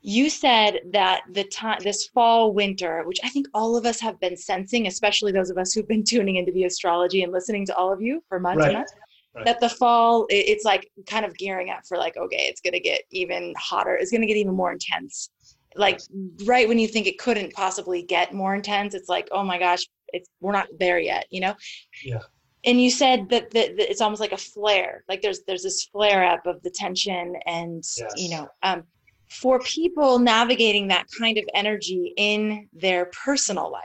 [0.00, 4.18] You said that the time this fall winter, which I think all of us have
[4.20, 7.76] been sensing, especially those of us who've been tuning into the astrology and listening to
[7.76, 8.68] all of you for months right.
[8.68, 8.94] and months,
[9.34, 9.44] right.
[9.44, 12.80] that the fall it's like kind of gearing up for like okay it's going to
[12.80, 15.30] get even hotter it's going to get even more intense
[15.74, 16.00] like
[16.44, 19.86] right when you think it couldn't possibly get more intense it's like oh my gosh
[20.08, 21.54] it's we're not there yet you know
[22.04, 22.20] yeah
[22.64, 25.84] and you said that, that, that it's almost like a flare like there's there's this
[25.84, 28.12] flare up of the tension and yes.
[28.16, 28.82] you know um
[29.30, 33.84] for people navigating that kind of energy in their personal life.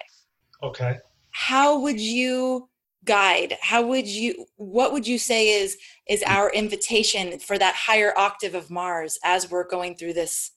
[0.62, 0.98] Okay.
[1.32, 2.70] How would you
[3.06, 3.58] guide?
[3.62, 8.56] How would you what would you say is is our invitation for that higher octave
[8.56, 10.52] of mars as we're going through this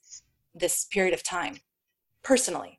[0.55, 1.59] this period of time
[2.23, 2.79] personally?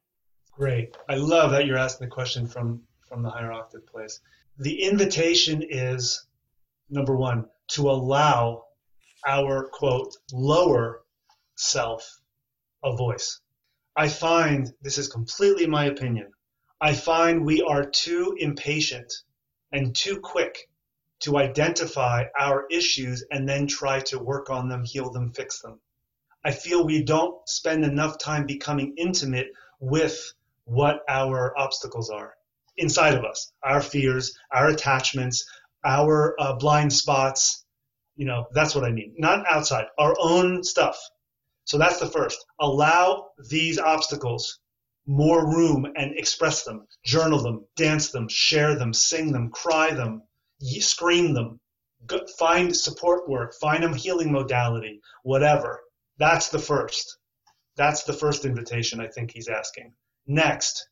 [0.52, 0.96] Great.
[1.10, 4.20] I love that you're asking the question from from the higher octave place
[4.60, 6.26] the invitation is
[6.90, 8.64] number one to allow
[9.28, 11.02] our quote lower
[11.56, 12.20] self
[12.84, 13.40] a voice
[13.96, 16.32] i find this is completely my opinion
[16.82, 19.12] i find we are too impatient
[19.72, 20.70] and too quick
[21.20, 25.80] to identify our issues and then try to work on them, heal them, fix them.
[26.44, 29.48] I feel we don't spend enough time becoming intimate
[29.80, 30.34] with
[30.66, 32.36] what our obstacles are
[32.78, 35.46] inside of us, our fears, our attachments,
[35.86, 37.66] our uh, blind spots.
[38.16, 39.14] You know, that's what I mean.
[39.18, 40.98] Not outside, our own stuff.
[41.66, 42.44] So that's the first.
[42.60, 44.60] Allow these obstacles
[45.06, 50.22] more room and express them, journal them, dance them, share them, sing them, cry them,
[50.62, 51.60] scream them,
[52.38, 55.82] find support work, find a healing modality, whatever.
[56.18, 57.18] That's the first.
[57.76, 59.94] That's the first invitation I think he's asking.
[60.26, 60.90] Next,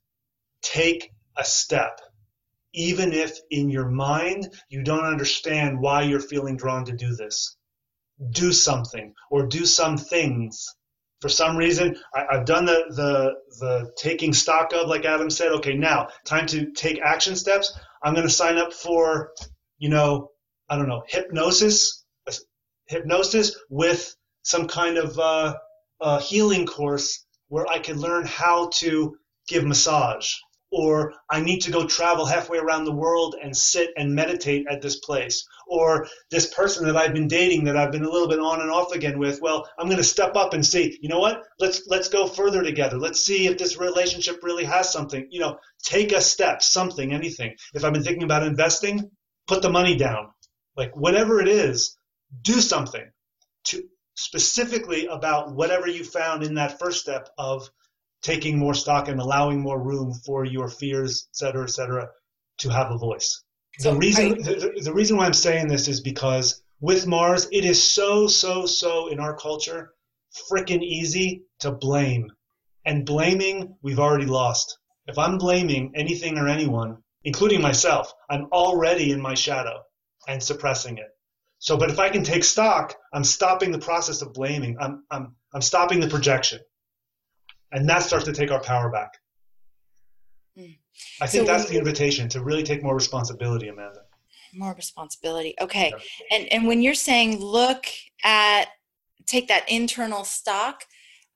[0.62, 2.00] take a step.
[2.76, 7.58] even if in your mind you don't understand why you're feeling drawn to do this.
[8.32, 10.66] Do something or do some things.
[11.22, 15.52] For some reason, I, have done the, the the taking stock of, like Adam said.
[15.54, 17.78] Okay, now time to take action steps.
[18.04, 19.32] I'm going to sign up for,
[19.80, 20.30] you know,
[20.70, 22.06] I don't know, hypnosis,
[22.88, 29.16] hypnosis with some kind of uh, healing course where I can learn how to
[29.48, 30.34] give massage
[30.76, 34.82] or I need to go travel halfway around the world and sit and meditate at
[34.82, 38.42] this place, or this person that I've been dating that I've been a little bit
[38.42, 41.20] on and off again with, well, I'm going to step up and say, you know
[41.20, 41.44] what?
[41.62, 42.98] Let's let's go further together.
[42.98, 45.26] Let's see if this relationship really has something.
[45.30, 47.56] You know, take a step, something, anything.
[47.74, 49.10] If I've been thinking about investing,
[49.48, 50.28] put the money down.
[50.76, 51.98] Like whatever it is,
[52.42, 53.10] do something
[53.68, 53.82] to
[54.18, 57.70] specifically about whatever you found in that first step of
[58.26, 62.10] taking more stock and allowing more room for your fears, et cetera, et cetera,
[62.58, 63.44] to have a voice.
[63.80, 67.48] So the reason I, the, the reason why I'm saying this is because with Mars,
[67.52, 69.94] it is so, so, so in our culture,
[70.50, 72.26] freaking easy to blame.
[72.84, 74.78] And blaming, we've already lost.
[75.08, 79.78] If I'm blaming anything or anyone, including myself, I'm already in my shadow
[80.28, 81.12] and suppressing it.
[81.60, 84.78] So, but if I can take stock, I'm stopping the process of blaming.
[84.80, 86.60] I'm, I'm, I'm stopping the projection
[87.72, 89.12] and that starts to take our power back.
[90.58, 90.78] Mm.
[91.22, 94.02] I think so that's the invitation to really take more responsibility, Amanda.
[94.54, 95.54] More responsibility.
[95.60, 95.92] Okay.
[95.92, 96.38] Yeah.
[96.38, 97.86] And and when you're saying look
[98.24, 98.68] at
[99.26, 100.84] take that internal stock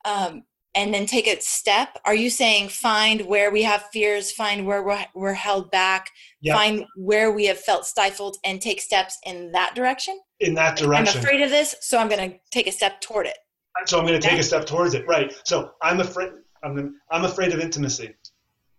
[0.05, 0.43] um,
[0.75, 4.83] and then take a step, are you saying find where we have fears, find where
[4.83, 6.09] we're, we're held back,
[6.41, 6.55] yeah.
[6.55, 10.19] find where we have felt stifled, and take steps in that direction?
[10.39, 11.17] In that direction.
[11.17, 13.37] I'm afraid of this, so I'm going to take a step toward it.
[13.85, 15.07] So I'm going to take a step towards it.
[15.07, 15.33] Right.
[15.43, 16.31] So I'm afraid.
[16.63, 18.15] I'm, I'm afraid of intimacy.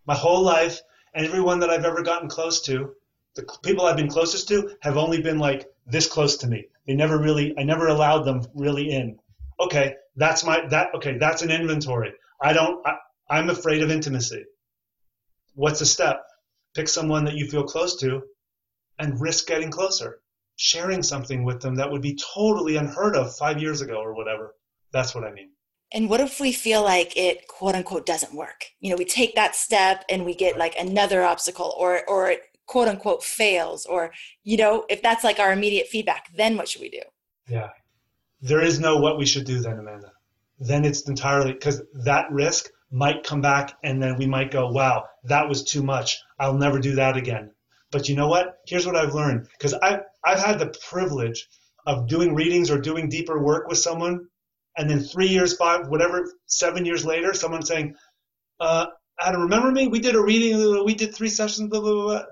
[0.05, 0.81] My whole life,
[1.13, 2.93] and everyone that I've ever gotten close to,
[3.35, 6.65] the people I've been closest to, have only been like this close to me.
[6.87, 7.57] They never really.
[7.57, 9.17] I never allowed them really in.
[9.59, 10.93] Okay, that's my that.
[10.95, 12.13] Okay, that's an inventory.
[12.41, 12.85] I don't.
[12.85, 12.95] I,
[13.29, 14.45] I'm afraid of intimacy.
[15.55, 16.23] What's a step?
[16.75, 18.23] Pick someone that you feel close to,
[18.99, 20.21] and risk getting closer
[20.61, 24.53] sharing something with them that would be totally unheard of five years ago or whatever.
[24.91, 25.49] That's what I mean.
[25.93, 28.65] And what if we feel like it quote unquote doesn't work?
[28.79, 32.41] You know, we take that step and we get like another obstacle or or it
[32.65, 34.11] quote unquote fails or
[34.43, 37.01] you know, if that's like our immediate feedback, then what should we do?
[37.49, 37.69] Yeah.
[38.41, 40.13] There is no what we should do then, Amanda.
[40.59, 45.05] Then it's entirely because that risk might come back and then we might go, wow,
[45.25, 46.19] that was too much.
[46.39, 47.51] I'll never do that again.
[47.91, 48.59] But you know what?
[48.65, 51.47] Here's what I've learned because I've, I've had the privilege
[51.85, 54.27] of doing readings or doing deeper work with someone
[54.77, 57.95] and then three years, five, whatever, seven years later, someone saying,
[58.59, 58.87] uh,
[59.19, 59.87] Adam, remember me?
[59.87, 62.23] We did a reading, we did three sessions, blah, blah, blah.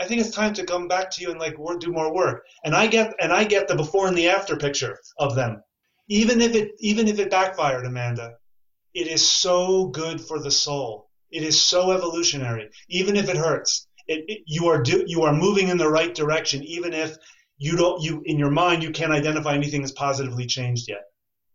[0.00, 2.44] I think it's time to come back to you and like do more work.
[2.64, 5.62] And I get and I get the before and the after picture of them.
[6.08, 8.34] Even if it even if it backfired, Amanda,
[8.94, 11.08] it is so good for the soul.
[11.30, 12.70] It is so evolutionary.
[12.88, 16.12] Even if it hurts, it, it, you are do, you are moving in the right
[16.12, 16.64] direction.
[16.64, 17.16] Even if
[17.58, 21.04] you don't you in your mind you can't identify anything as positively changed yet.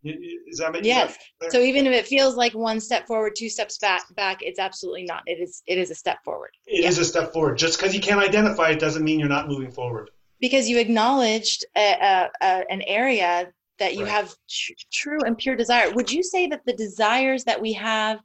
[0.03, 1.17] Is that yes?
[1.41, 4.59] That so even if it feels like one step forward, two steps back, back, it's
[4.59, 5.23] absolutely not.
[5.25, 5.63] It is.
[5.67, 6.51] It is a step forward.
[6.65, 6.89] It yeah.
[6.89, 7.57] is a step forward.
[7.57, 10.11] Just because you can't identify it doesn't mean you're not moving forward.
[10.39, 14.11] Because you acknowledged a, a, a, an area that you right.
[14.11, 15.91] have tr- true and pure desire.
[15.91, 18.19] Would you say that the desires that we have?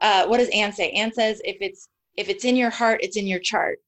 [0.00, 0.90] Uh, what does Anne say?
[0.90, 3.78] Anne says if it's if it's in your heart, it's in your chart.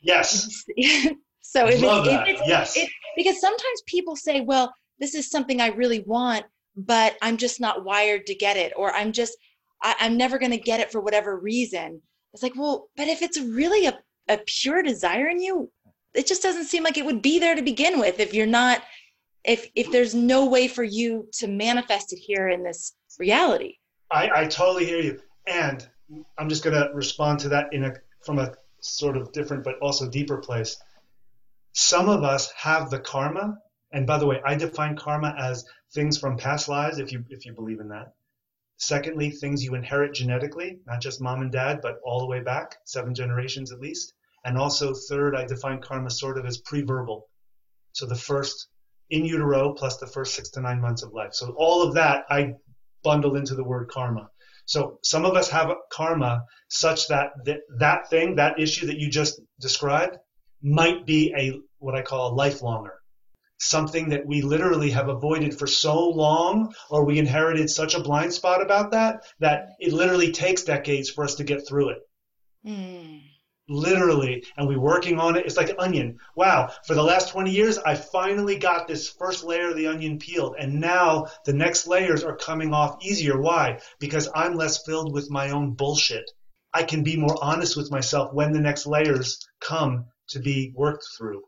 [0.00, 0.64] Yes.
[1.42, 2.28] so if Love it's, that.
[2.28, 2.76] If it's, yes.
[2.76, 6.44] It, because sometimes people say, well, this is something I really want,
[6.76, 9.36] but I'm just not wired to get it, or I'm just,
[9.82, 12.00] I, am never going to get it for whatever reason.
[12.32, 15.70] It's like, well, but if it's really a, a pure desire in you,
[16.14, 18.82] it just doesn't seem like it would be there to begin with if you're not,
[19.44, 23.76] if if there's no way for you to manifest it here in this reality.
[24.10, 25.20] I, I totally hear you.
[25.46, 25.86] And
[26.38, 29.78] I'm just going to respond to that in a from a sort of different but
[29.80, 30.76] also deeper place.
[31.72, 33.56] Some of us have the karma,
[33.92, 35.64] and by the way, I define karma as
[35.94, 38.12] things from past lives, if you if you believe in that.
[38.78, 42.76] Secondly, things you inherit genetically, not just mom and dad, but all the way back,
[42.84, 44.12] seven generations at least.
[44.44, 47.28] And also, third, I define karma sort of as pre-verbal.
[47.92, 48.68] So the first
[49.10, 51.34] in utero plus the first six to nine months of life.
[51.34, 52.54] So all of that I
[53.04, 54.28] bundle into the word karma.
[54.64, 59.10] So some of us have karma such that th- that thing, that issue that you
[59.10, 60.16] just described,
[60.62, 63.01] might be a what I call a lifelonger
[63.62, 68.32] something that we literally have avoided for so long, or we inherited such a blind
[68.32, 71.98] spot about that, that it literally takes decades for us to get through it.
[72.66, 73.20] Mm.
[73.68, 77.50] literally and we're working on it it's like an onion wow for the last 20
[77.50, 81.88] years i finally got this first layer of the onion peeled and now the next
[81.88, 86.30] layers are coming off easier why because i'm less filled with my own bullshit
[86.72, 91.04] i can be more honest with myself when the next layers come to be worked
[91.18, 91.42] through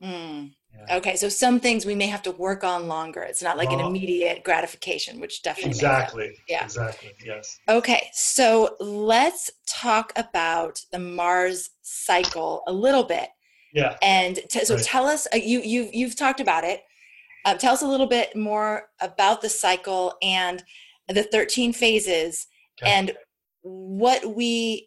[0.00, 0.52] mm.
[0.76, 0.96] Yeah.
[0.96, 3.80] okay so some things we may have to work on longer it's not like an
[3.80, 11.70] immediate gratification which definitely exactly yeah exactly yes okay so let's talk about the mars
[11.82, 13.28] cycle a little bit
[13.72, 14.84] yeah and t- so right.
[14.84, 16.82] tell us uh, you you you've talked about it
[17.44, 20.64] uh, tell us a little bit more about the cycle and
[21.08, 22.46] the 13 phases
[22.82, 22.90] okay.
[22.90, 23.12] and
[23.62, 24.86] what we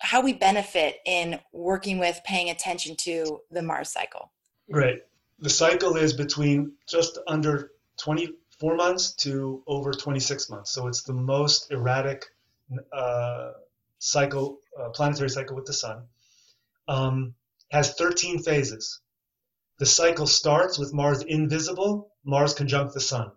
[0.00, 4.30] how we benefit in working with paying attention to the Mars cycle.
[4.70, 5.00] Great.
[5.38, 10.72] The cycle is between just under 24 months to over 26 months.
[10.72, 12.24] So it's the most erratic
[12.92, 13.52] uh,
[13.98, 16.08] cycle, uh, planetary cycle with the sun.
[16.88, 17.34] Um,
[17.70, 19.00] has 13 phases.
[19.78, 23.30] The cycle starts with Mars invisible, Mars conjunct the sun.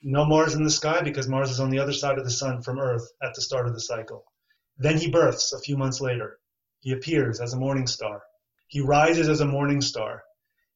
[0.00, 2.62] No Mars in the sky because Mars is on the other side of the sun
[2.62, 4.24] from Earth at the start of the cycle.
[4.78, 6.38] Then he births a few months later.
[6.80, 8.22] He appears as a morning star.
[8.68, 10.24] He rises as a morning star.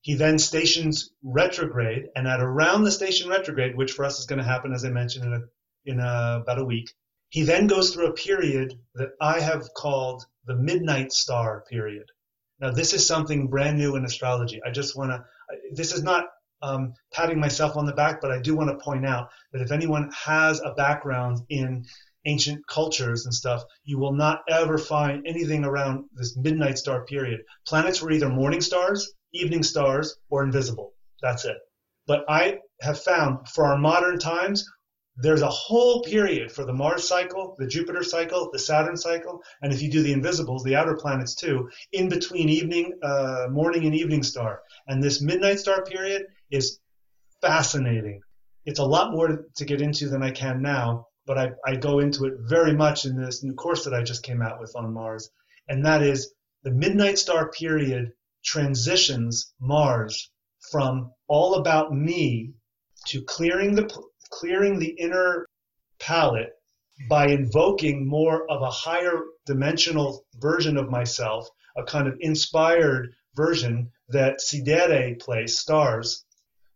[0.07, 4.39] He then stations retrograde, and at around the station retrograde, which for us is going
[4.39, 5.41] to happen, as I mentioned, in, a,
[5.85, 6.93] in a, about a week,
[7.29, 12.05] he then goes through a period that I have called the midnight star period.
[12.61, 14.61] Now, this is something brand new in astrology.
[14.65, 15.25] I just want to,
[15.73, 16.27] this is not
[16.63, 19.73] um, patting myself on the back, but I do want to point out that if
[19.73, 21.85] anyone has a background in
[22.27, 27.41] ancient cultures and stuff, you will not ever find anything around this midnight star period.
[27.67, 30.93] Planets were either morning stars, evening stars, or invisible.
[31.23, 31.57] That's it.
[32.07, 34.65] But I have found for our modern times,
[35.17, 39.73] there's a whole period for the Mars cycle, the Jupiter cycle, the Saturn cycle, and
[39.73, 43.95] if you do the invisibles, the outer planets too, in between evening, uh, morning and
[43.95, 44.61] evening star.
[44.87, 46.81] And this midnight star period is
[47.41, 48.21] fascinating.
[48.67, 52.01] It's a lot more to get into than I can now, but I, I go
[52.01, 54.93] into it very much in this new course that I just came out with on
[54.93, 55.31] Mars,
[55.69, 58.13] and that is the midnight star period
[58.47, 60.31] transitions Mars
[60.71, 62.53] from all about me
[63.09, 63.87] to clearing the
[64.31, 65.47] clearing the inner
[65.99, 66.53] palette
[67.09, 73.91] by invoking more of a higher dimensional version of myself, a kind of inspired version
[74.09, 76.25] that Sidere plays, stars,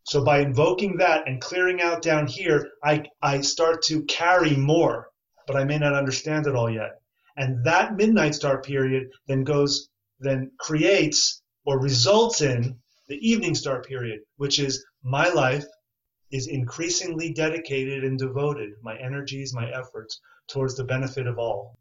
[0.05, 5.09] so by invoking that and clearing out down here, I, I start to carry more,
[5.47, 7.01] but I may not understand it all yet.
[7.37, 13.81] And that midnight star period then goes, then creates or results in the evening star
[13.81, 15.65] period, which is my life
[16.33, 21.79] is increasingly dedicated and devoted, my energies, my efforts towards the benefit of all.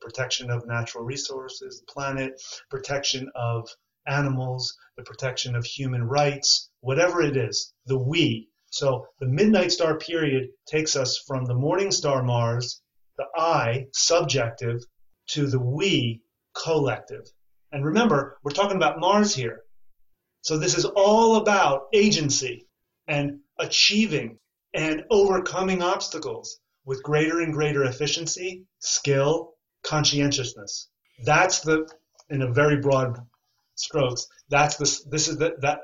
[0.00, 2.40] Protection of natural resources, the planet,
[2.70, 3.68] protection of
[4.06, 8.48] animals, the protection of human rights, whatever it is, the we.
[8.70, 12.80] So the midnight star period takes us from the morning star Mars,
[13.16, 14.78] the I, subjective,
[15.30, 16.22] to the we,
[16.54, 17.26] collective.
[17.72, 19.62] And remember, we're talking about Mars here.
[20.42, 22.66] So this is all about agency
[23.08, 24.38] and achieving
[24.74, 30.88] and overcoming obstacles with greater and greater efficiency, skill, conscientiousness.
[31.24, 31.88] That's the,
[32.30, 33.18] in a very broad
[33.74, 34.26] strokes.
[34.48, 35.02] That's this.
[35.04, 35.80] This is the, that.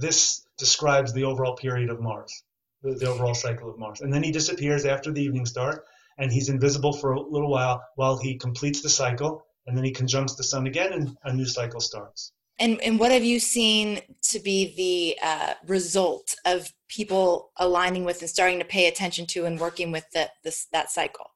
[0.00, 2.44] This describes the overall period of Mars,
[2.82, 5.82] the, the overall cycle of Mars, and then he disappears after the evening star,
[6.18, 9.92] and he's invisible for a little while while he completes the cycle, and then he
[9.92, 12.32] conjuncts the sun again, and a new cycle starts.
[12.58, 14.00] And, and what have you seen
[14.30, 19.46] to be the uh, result of people aligning with and starting to pay attention to
[19.46, 21.30] and working with the, this, that cycle?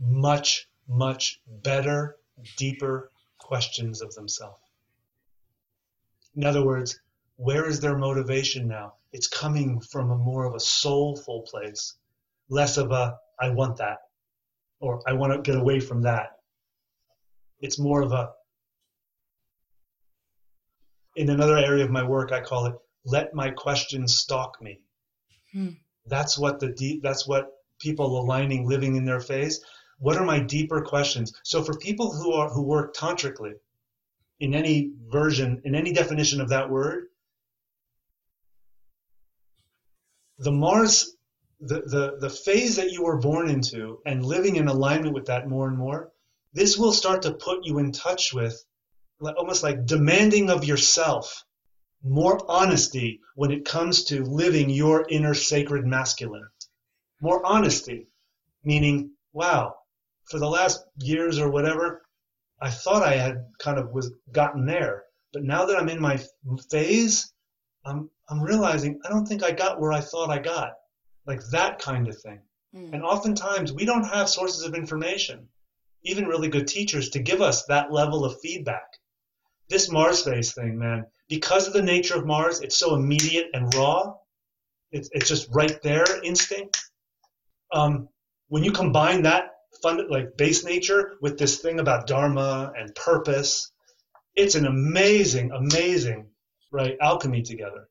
[0.00, 2.16] Much, much better,
[2.56, 4.58] deeper questions of themselves.
[6.36, 7.00] In other words,
[7.36, 8.94] where is their motivation now?
[9.12, 11.94] It's coming from a more of a soulful place,
[12.48, 13.98] less of a, I want that,
[14.80, 16.33] or I want to get away from that.
[17.64, 18.30] It's more of a,
[21.16, 22.74] in another area of my work, I call it,
[23.06, 24.80] let my questions stalk me.
[25.52, 25.70] Hmm.
[26.06, 29.64] That's what the deep, that's what people aligning, living in their phase.
[29.98, 31.32] What are my deeper questions?
[31.42, 33.54] So for people who are, who work tantrically,
[34.40, 37.06] in any version, in any definition of that word,
[40.38, 41.16] the Mars,
[41.60, 45.48] the, the, the phase that you were born into and living in alignment with that
[45.48, 46.10] more and more,
[46.54, 48.64] this will start to put you in touch with
[49.36, 51.44] almost like demanding of yourself
[52.02, 56.46] more honesty when it comes to living your inner sacred masculine.
[57.20, 58.08] More honesty,
[58.62, 59.74] meaning, wow,
[60.30, 62.02] for the last years or whatever,
[62.60, 66.20] I thought I had kind of was gotten there, but now that I'm in my
[66.70, 67.32] phase,
[67.84, 70.72] I'm I'm realizing I don't think I got where I thought I got,
[71.26, 72.40] like that kind of thing.
[72.74, 72.94] Mm.
[72.94, 75.48] And oftentimes we don't have sources of information,
[76.04, 78.86] even really good teachers, to give us that level of feedback.
[79.68, 83.72] This Mars phase thing, man, because of the nature of Mars, it's so immediate and
[83.74, 84.14] raw.
[84.92, 86.78] It's, it's just right there, instinct.
[87.72, 88.08] Um,
[88.48, 89.50] when you combine that
[89.82, 93.72] fund, like base nature with this thing about dharma and purpose,
[94.36, 96.28] it's an amazing, amazing,
[96.70, 97.88] right, alchemy together.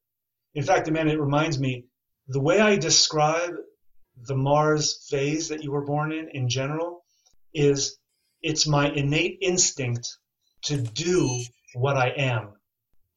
[0.56, 1.86] In fact, man, it reminds me
[2.28, 3.56] the way I describe
[4.28, 7.04] the Mars phase that you were born in in general
[7.54, 7.98] is
[8.44, 10.18] it's my innate instinct
[10.66, 11.42] to do
[11.74, 12.54] what I am,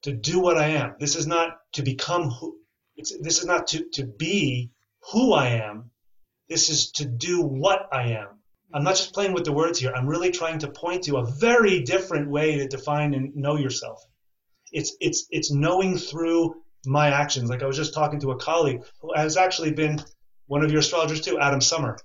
[0.03, 0.95] to do what I am.
[0.99, 2.59] This is not to become who,
[2.97, 4.70] this is not to, to be
[5.12, 5.91] who I am.
[6.49, 8.29] This is to do what I am.
[8.72, 9.93] I'm not just playing with the words here.
[9.95, 14.01] I'm really trying to point to a very different way to define and know yourself.
[14.72, 17.51] It's, it's, it's knowing through my actions.
[17.51, 19.99] Like I was just talking to a colleague who has actually been
[20.47, 21.99] one of your astrologers too, Adam Sommer.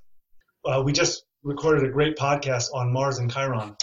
[0.66, 3.76] Uh, we just recorded a great podcast on Mars and Chiron,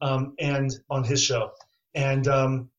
[0.00, 1.50] um, and on his show,
[1.94, 2.70] and um,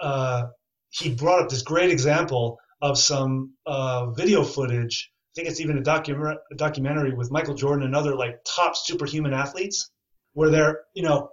[0.00, 0.44] uh,
[0.90, 5.10] he brought up this great example of some uh, video footage.
[5.12, 8.76] I think it's even a, docu- a documentary with Michael Jordan and other like top
[8.76, 9.90] superhuman athletes,
[10.32, 11.30] where they're you know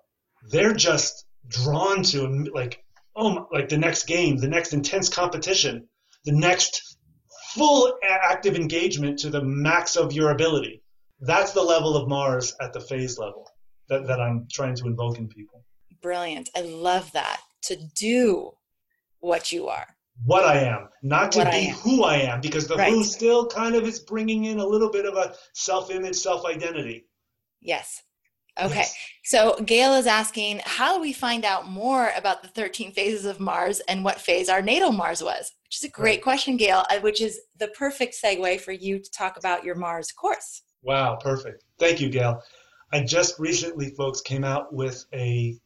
[0.49, 2.83] they're just drawn to like
[3.15, 5.87] oh like the next game, the next intense competition,
[6.25, 6.97] the next
[7.53, 10.80] full active engagement to the max of your ability.
[11.21, 13.47] That's the level of Mars at the phase level
[13.89, 15.63] that, that I'm trying to invoke in people.
[16.01, 16.49] Brilliant.
[16.55, 17.39] I love that.
[17.65, 18.53] To do
[19.19, 19.85] what you are.
[20.25, 22.91] What I am, not to what be I who I am, because the right.
[22.91, 26.43] who still kind of is bringing in a little bit of a self image, self
[26.45, 27.05] identity.
[27.59, 28.01] Yes.
[28.59, 28.75] Okay.
[28.75, 28.95] Yes.
[29.23, 33.39] So Gail is asking, how do we find out more about the 13 phases of
[33.39, 35.51] Mars and what phase our natal Mars was?
[35.65, 36.23] Which is a great right.
[36.23, 40.11] question, Gail, uh, which is the perfect segue for you to talk about your Mars
[40.11, 40.63] course.
[40.83, 41.63] Wow, perfect.
[41.79, 42.41] Thank you, Gail.
[42.91, 45.57] I just recently, folks, came out with a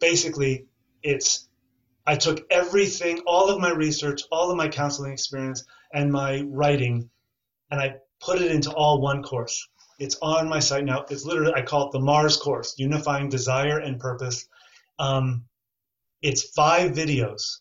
[0.00, 0.66] basically
[1.02, 1.48] it's
[2.06, 7.08] I took everything, all of my research, all of my counseling experience, and my writing,
[7.70, 9.68] and I put it into all one course.
[10.00, 11.04] It's on my site now.
[11.10, 14.48] It's literally, I call it the Mars course, Unifying Desire and Purpose.
[14.98, 15.44] Um,
[16.22, 17.60] it's five videos.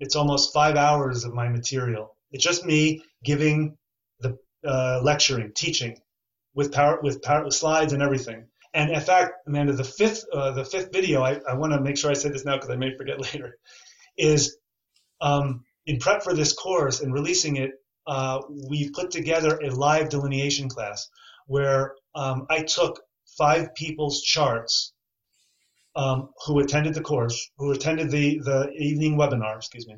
[0.00, 2.16] It's almost five hours of my material.
[2.32, 3.76] It's just me giving
[4.18, 5.96] the uh, lecturing, teaching
[6.54, 8.46] with power, with power with slides and everything.
[8.74, 11.96] And in fact, Amanda, the fifth, uh, the fifth video, I, I want to make
[11.96, 13.58] sure I say this now because I may forget later,
[14.16, 14.56] is
[15.20, 17.72] um, in prep for this course and releasing it,
[18.06, 21.08] uh, we put together a live delineation class
[21.46, 23.00] where um, I took
[23.36, 24.92] five people's charts
[25.96, 29.96] um, who attended the course, who attended the, the evening webinar, excuse me.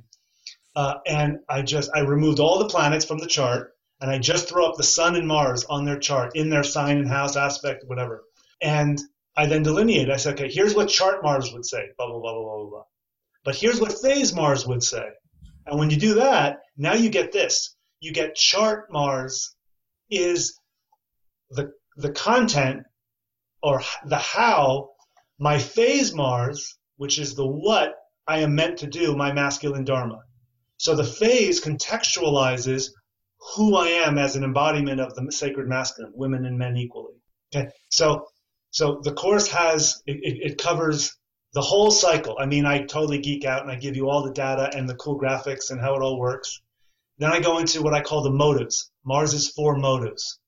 [0.74, 3.72] Uh, and I just, I removed all the planets from the chart
[4.02, 6.98] and I just throw up the sun and Mars on their chart in their sign
[6.98, 8.24] and house aspect, whatever.
[8.60, 9.00] And
[9.36, 10.10] I then delineate.
[10.10, 12.82] I said, okay, here's what chart Mars would say, blah, blah, blah, blah, blah, blah.
[13.44, 15.06] But here's what phase Mars would say.
[15.66, 17.76] And when you do that, now you get this.
[18.00, 19.54] You get chart Mars
[20.10, 20.58] is
[21.50, 22.82] the, the content
[23.62, 24.90] or the how
[25.38, 27.94] my phase Mars, which is the what
[28.26, 30.22] I am meant to do, my masculine dharma.
[30.78, 32.88] So the phase contextualizes
[33.54, 37.14] who I am as an embodiment of the sacred masculine, women and men equally.
[37.54, 38.26] Okay, so
[38.70, 41.14] so the course has it, it, covers
[41.52, 42.36] the whole cycle.
[42.40, 44.94] I mean, I totally geek out and I give you all the data and the
[44.94, 46.62] cool graphics and how it all works.
[47.18, 48.90] Then I go into what I call the motives.
[49.04, 50.38] Mars's four motives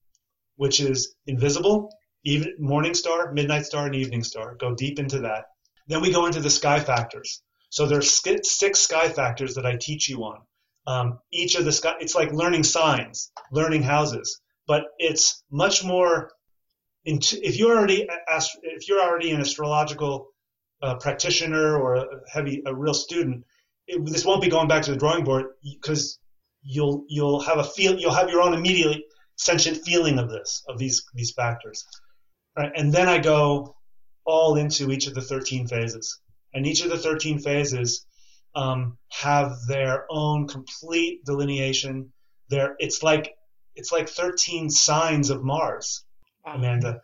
[0.57, 1.91] which is invisible,
[2.25, 4.55] even morning star, midnight star, and evening star.
[4.55, 5.45] Go deep into that.
[5.89, 7.43] Then we go into the sky factors.
[7.71, 10.41] So there's six sky factors that I teach you on.
[10.87, 16.31] Um, each of the sky, it's like learning signs, learning houses, but it's much more.
[17.07, 18.09] Into, if you're already
[18.63, 20.29] if you're already an astrological
[20.83, 23.45] uh, practitioner or a heavy a real student,
[23.87, 26.19] it, this won't be going back to the drawing board because
[26.63, 29.05] you'll you'll have a feel you'll have your own immediately
[29.37, 31.85] sentient feeling of this, of these these factors.
[32.57, 32.73] Right?
[32.75, 33.77] And then I go
[34.25, 36.21] all into each of the 13 phases.
[36.55, 38.07] And each of the 13 phases
[38.55, 42.13] um, have their own complete delineation.
[42.49, 43.35] There, it's like
[43.75, 46.05] it's like 13 signs of Mars,
[46.45, 47.01] Amanda.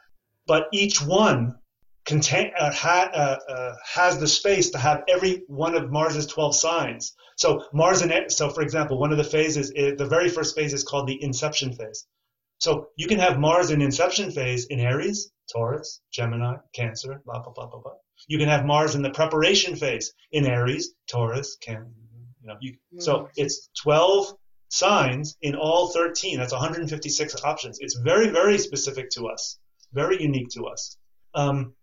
[0.46, 1.57] But each one
[2.05, 6.57] contain uh, ha, uh, uh, has the space to have every one of Mars's 12
[6.57, 7.14] signs.
[7.36, 10.72] So Mars and so for example, one of the phases, is, the very first phase
[10.72, 12.07] is called the inception phase.
[12.59, 17.53] So you can have Mars in inception phase in Aries, Taurus, Gemini, Cancer, blah, blah,
[17.53, 17.94] blah, blah, blah.
[18.29, 21.93] You can have Mars in the preparation phase in Aries, Taurus, Can,
[22.41, 23.03] you know, you, mm.
[23.03, 24.35] so it's 12
[24.68, 26.39] signs in all 13.
[26.39, 27.79] That's 156 options.
[27.81, 29.59] It's very, very specific to us,
[29.93, 30.97] very unique to us.
[31.35, 31.75] Um,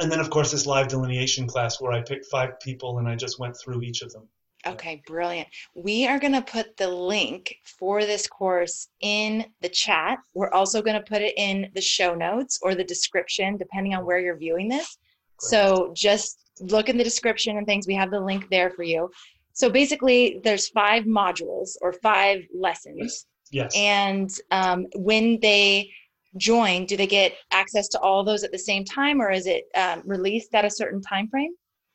[0.00, 3.16] and then, of course, this live delineation class where I picked five people and I
[3.16, 4.28] just went through each of them.
[4.66, 5.48] Okay, brilliant.
[5.74, 10.18] We are going to put the link for this course in the chat.
[10.34, 14.04] We're also going to put it in the show notes or the description, depending on
[14.04, 14.98] where you're viewing this.
[15.40, 17.86] So just look in the description and things.
[17.86, 19.10] We have the link there for you.
[19.52, 23.26] So basically, there's five modules or five lessons.
[23.50, 23.72] Yes.
[23.74, 25.90] And um, when they
[26.36, 29.64] join, do they get access to all those at the same time, or is it
[29.74, 31.52] um, released at a certain time frame?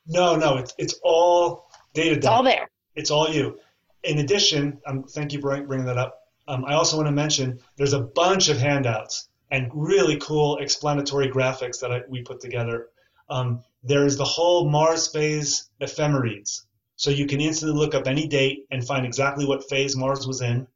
[0.07, 2.15] No, no, it's it's all data.
[2.17, 2.69] It's all there.
[2.95, 3.59] It's all you.
[4.03, 6.19] In addition, um, thank you for bringing that up.
[6.47, 11.29] Um, I also want to mention there's a bunch of handouts and really cool explanatory
[11.29, 12.89] graphics that I, we put together.
[13.29, 16.61] Um, there's the whole Mars phase ephemerides.
[16.95, 20.41] So you can instantly look up any date and find exactly what phase Mars was
[20.41, 20.67] in.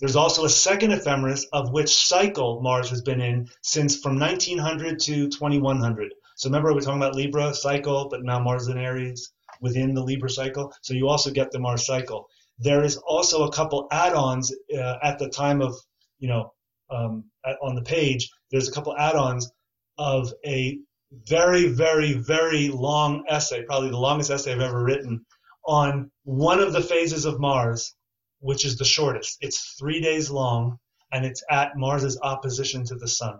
[0.00, 4.98] There's also a second ephemeris of which cycle Mars has been in since from 1900
[5.00, 6.12] to 2100.
[6.36, 10.28] So remember we're talking about Libra cycle, but now Mars in Aries within the Libra
[10.28, 10.74] cycle.
[10.82, 12.28] So you also get the Mars cycle.
[12.58, 15.74] There is also a couple add-ons uh, at the time of,
[16.18, 16.52] you know,
[16.90, 18.28] um, at, on the page.
[18.50, 19.50] There's a couple add-ons
[19.98, 20.78] of a
[21.26, 25.24] very, very, very long essay, probably the longest essay I've ever written,
[25.66, 27.94] on one of the phases of Mars,
[28.40, 29.38] which is the shortest.
[29.40, 30.78] It's three days long,
[31.12, 33.38] and it's at Mars's opposition to the Sun.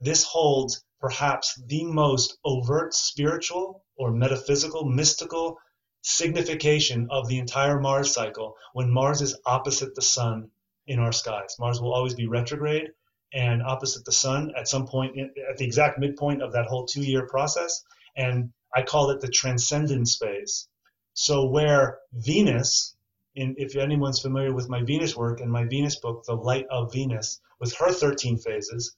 [0.00, 5.56] This holds perhaps the most overt spiritual or metaphysical, mystical
[6.02, 10.50] signification of the entire Mars cycle when Mars is opposite the sun
[10.86, 11.56] in our skies.
[11.58, 12.90] Mars will always be retrograde
[13.32, 17.02] and opposite the sun at some point at the exact midpoint of that whole two
[17.02, 17.82] year process.
[18.16, 20.68] And I call it the transcendence phase.
[21.14, 22.94] So where Venus,
[23.34, 26.92] in, if anyone's familiar with my Venus work and my Venus book, The Light of
[26.92, 28.96] Venus, with her 13 phases,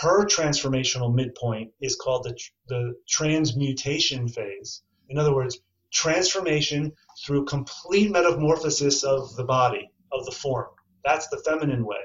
[0.00, 2.38] her transformational midpoint is called the,
[2.68, 4.82] the transmutation phase.
[5.08, 5.58] In other words,
[5.92, 6.92] transformation
[7.24, 10.68] through complete metamorphosis of the body, of the form.
[11.04, 11.98] That's the feminine way.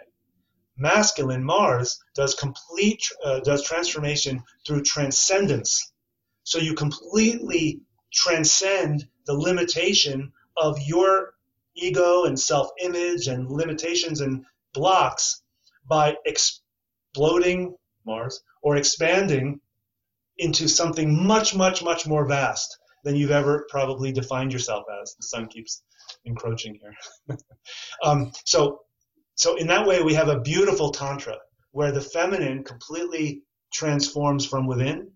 [0.80, 5.92] Masculine Mars does complete uh, does transformation through transcendence.
[6.44, 7.82] So you completely
[8.14, 11.36] transcend the limitation of your
[11.76, 15.42] ego and self-image and limitations and blocks
[15.86, 17.76] by exploding
[18.06, 19.60] Mars, or expanding
[20.38, 25.16] into something much, much, much more vast than you've ever probably defined yourself as.
[25.16, 25.84] The sun keeps
[26.26, 27.38] encroaching here.
[28.04, 28.82] um, so,
[29.40, 31.38] so in that way, we have a beautiful tantra
[31.72, 35.10] where the feminine completely transforms from within,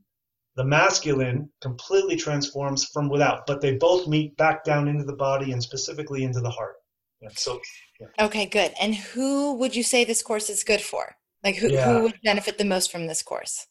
[0.56, 5.52] the masculine completely transforms from without, but they both meet back down into the body
[5.52, 6.76] and specifically into the heart.
[7.20, 7.60] Yeah, so,
[8.00, 8.26] yeah.
[8.26, 8.74] okay, good.
[8.80, 11.18] And who would you say this course is good for?
[11.44, 11.92] Like who, yeah.
[11.92, 13.68] who would benefit the most from this course?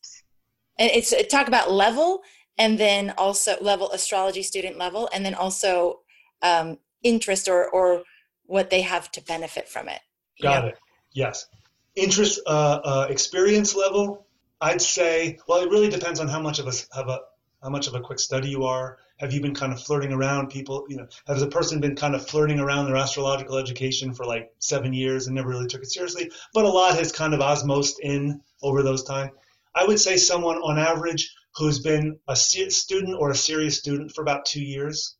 [0.78, 2.20] And it's talk about level
[2.59, 6.00] and then also level astrology student level and then also
[6.42, 8.03] um, interest or or
[8.44, 10.00] what they have to benefit from it.
[10.43, 10.68] Got know?
[10.70, 10.78] it.
[11.12, 11.47] Yes.
[11.95, 14.26] Interest uh, uh, experience level,
[14.61, 15.38] I'd say.
[15.47, 17.20] Well, it really depends on how much of a, of a
[17.62, 18.99] how much of a quick study you are.
[19.18, 20.84] Have you been kind of flirting around people?
[20.88, 24.51] You know, has a person been kind of flirting around their astrological education for like
[24.59, 26.30] seven years and never really took it seriously?
[26.53, 29.30] But a lot has kind of osmosed in over those time.
[29.74, 34.22] I would say someone on average who's been a student or a serious student for
[34.22, 35.16] about two years.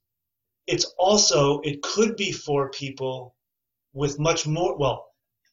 [0.67, 3.37] It's also it could be for people
[3.93, 4.77] with much more.
[4.77, 5.12] Well,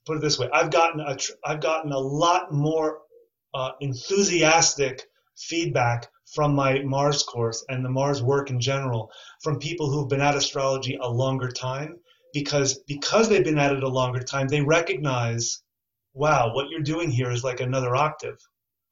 [0.09, 3.01] put it this way: I've gotten a I've gotten a lot more
[3.53, 5.03] uh, enthusiastic
[5.37, 9.11] feedback from my Mars course and the Mars work in general
[9.43, 11.99] from people who've been at astrology a longer time
[12.33, 15.61] because because they've been at it a longer time they recognize
[16.13, 18.37] wow what you're doing here is like another octave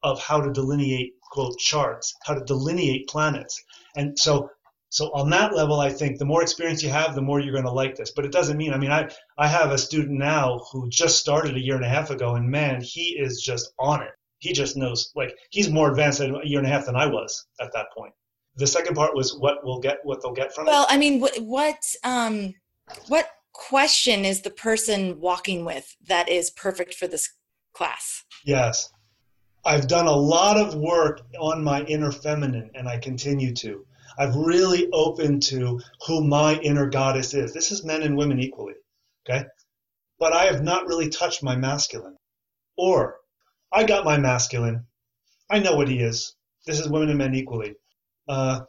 [0.03, 3.63] of how to delineate quote charts how to delineate planets.
[3.95, 4.49] And so
[4.97, 7.63] so on that level i think the more experience you have the more you're going
[7.63, 10.59] to like this but it doesn't mean i mean i i have a student now
[10.71, 14.01] who just started a year and a half ago and man he is just on
[14.01, 16.95] it he just knows like he's more advanced in a year and a half than
[16.95, 18.13] I was at that point.
[18.55, 20.87] The second part was what we'll get, what they'll get from well, it.
[20.87, 22.53] Well, I mean, what what um,
[23.07, 27.29] what question is the person walking with that is perfect for this
[27.73, 28.23] class?
[28.45, 28.91] Yes,
[29.65, 33.85] I've done a lot of work on my inner feminine, and I continue to.
[34.17, 37.53] I've really opened to who my inner goddess is.
[37.53, 38.75] This is men and women equally,
[39.27, 39.45] okay?
[40.19, 42.17] But I have not really touched my masculine
[42.77, 43.17] or
[43.71, 44.85] I got my masculine.
[45.49, 46.35] I know what he is.
[46.65, 47.75] This is women and men equally.
[48.27, 48.61] Uh,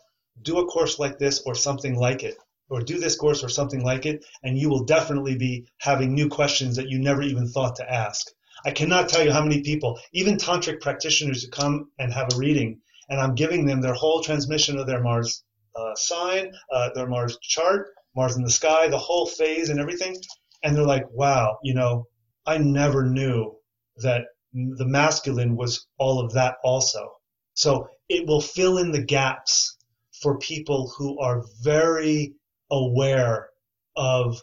[0.42, 2.36] do a course like this or something like it,
[2.68, 6.28] or do this course or something like it, and you will definitely be having new
[6.28, 8.26] questions that you never even thought to ask.
[8.64, 12.36] I cannot tell you how many people, even tantric practitioners who come and have a
[12.36, 15.42] reading, and I'm giving them their whole transmission of their Mars
[15.76, 20.16] uh, sign, uh, their Mars chart, Mars in the sky, the whole phase and everything,
[20.62, 22.06] and they're like, wow, you know,
[22.46, 23.56] I never knew
[23.98, 27.12] that the masculine was all of that also.
[27.54, 29.76] So it will fill in the gaps
[30.22, 32.34] for people who are very
[32.70, 33.50] aware
[33.96, 34.40] of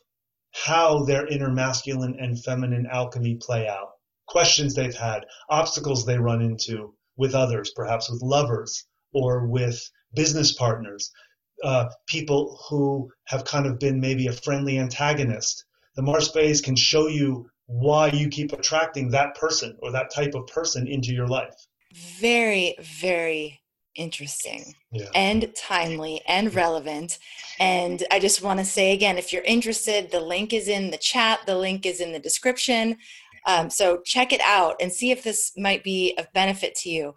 [0.53, 3.89] how their inner masculine and feminine alchemy play out.
[4.27, 9.81] Questions they've had, obstacles they run into with others, perhaps with lovers or with
[10.13, 11.11] business partners,
[11.63, 15.65] uh, people who have kind of been maybe a friendly antagonist.
[15.95, 20.35] The Mars phase can show you why you keep attracting that person or that type
[20.35, 21.55] of person into your life.
[22.19, 23.61] Very, very
[23.95, 25.07] interesting yeah.
[25.15, 27.17] and timely and relevant.
[27.59, 30.97] And I just want to say again if you're interested, the link is in the
[30.97, 32.97] chat, the link is in the description.
[33.45, 37.15] Um, so check it out and see if this might be of benefit to you.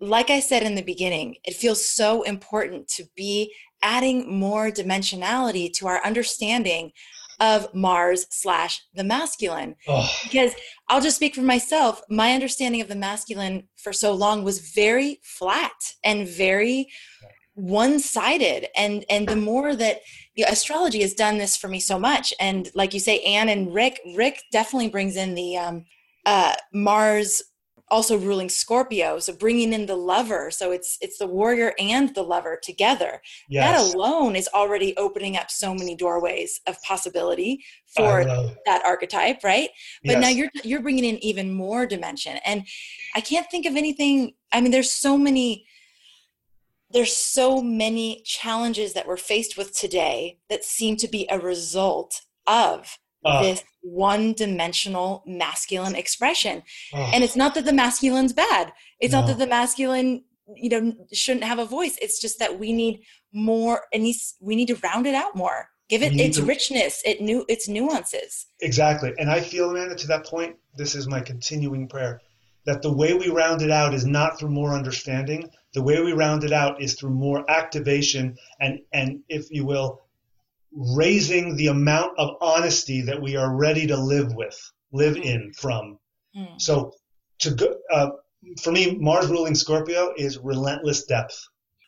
[0.00, 3.52] Like I said in the beginning, it feels so important to be
[3.82, 6.92] adding more dimensionality to our understanding
[7.40, 9.74] of Mars slash the masculine.
[9.88, 10.08] Oh.
[10.22, 10.54] Because
[10.88, 12.00] I'll just speak for myself.
[12.08, 15.72] My understanding of the masculine for so long was very flat
[16.04, 16.88] and very
[17.56, 20.00] one-sided and and the more that
[20.34, 23.48] you know, astrology has done this for me so much and like you say anne
[23.48, 25.84] and rick rick definitely brings in the um
[26.26, 27.42] uh mars
[27.90, 30.50] also ruling Scorpio, so bringing in the lover.
[30.50, 33.20] So it's it's the warrior and the lover together.
[33.48, 33.64] Yes.
[33.64, 38.24] That alone is already opening up so many doorways of possibility for
[38.66, 39.70] that archetype, right?
[40.04, 40.20] But yes.
[40.20, 42.66] now you're you're bringing in even more dimension, and
[43.14, 44.34] I can't think of anything.
[44.52, 45.66] I mean, there's so many.
[46.94, 52.22] There's so many challenges that we're faced with today that seem to be a result
[52.46, 56.62] of uh, this one dimensional masculine expression.
[56.92, 58.72] Uh, and it's not that the masculine's bad.
[59.00, 59.20] It's no.
[59.20, 60.24] not that the masculine,
[60.54, 61.98] you know, shouldn't have a voice.
[62.00, 64.06] It's just that we need more and
[64.40, 65.68] we need to round it out more.
[65.88, 68.46] Give it its to, richness, it new its nuances.
[68.60, 69.12] Exactly.
[69.18, 72.22] And I feel, Amanda, to that point, this is my continuing prayer.
[72.66, 75.50] That the way we round it out is not through more understanding.
[75.74, 80.04] The way we round it out is through more activation and, and if you will,
[80.72, 84.58] raising the amount of honesty that we are ready to live with,
[84.92, 85.98] live in from.
[86.36, 86.60] Mm.
[86.60, 86.92] So
[87.40, 88.10] to go, uh,
[88.62, 91.40] for me, Mars ruling Scorpio is relentless depth,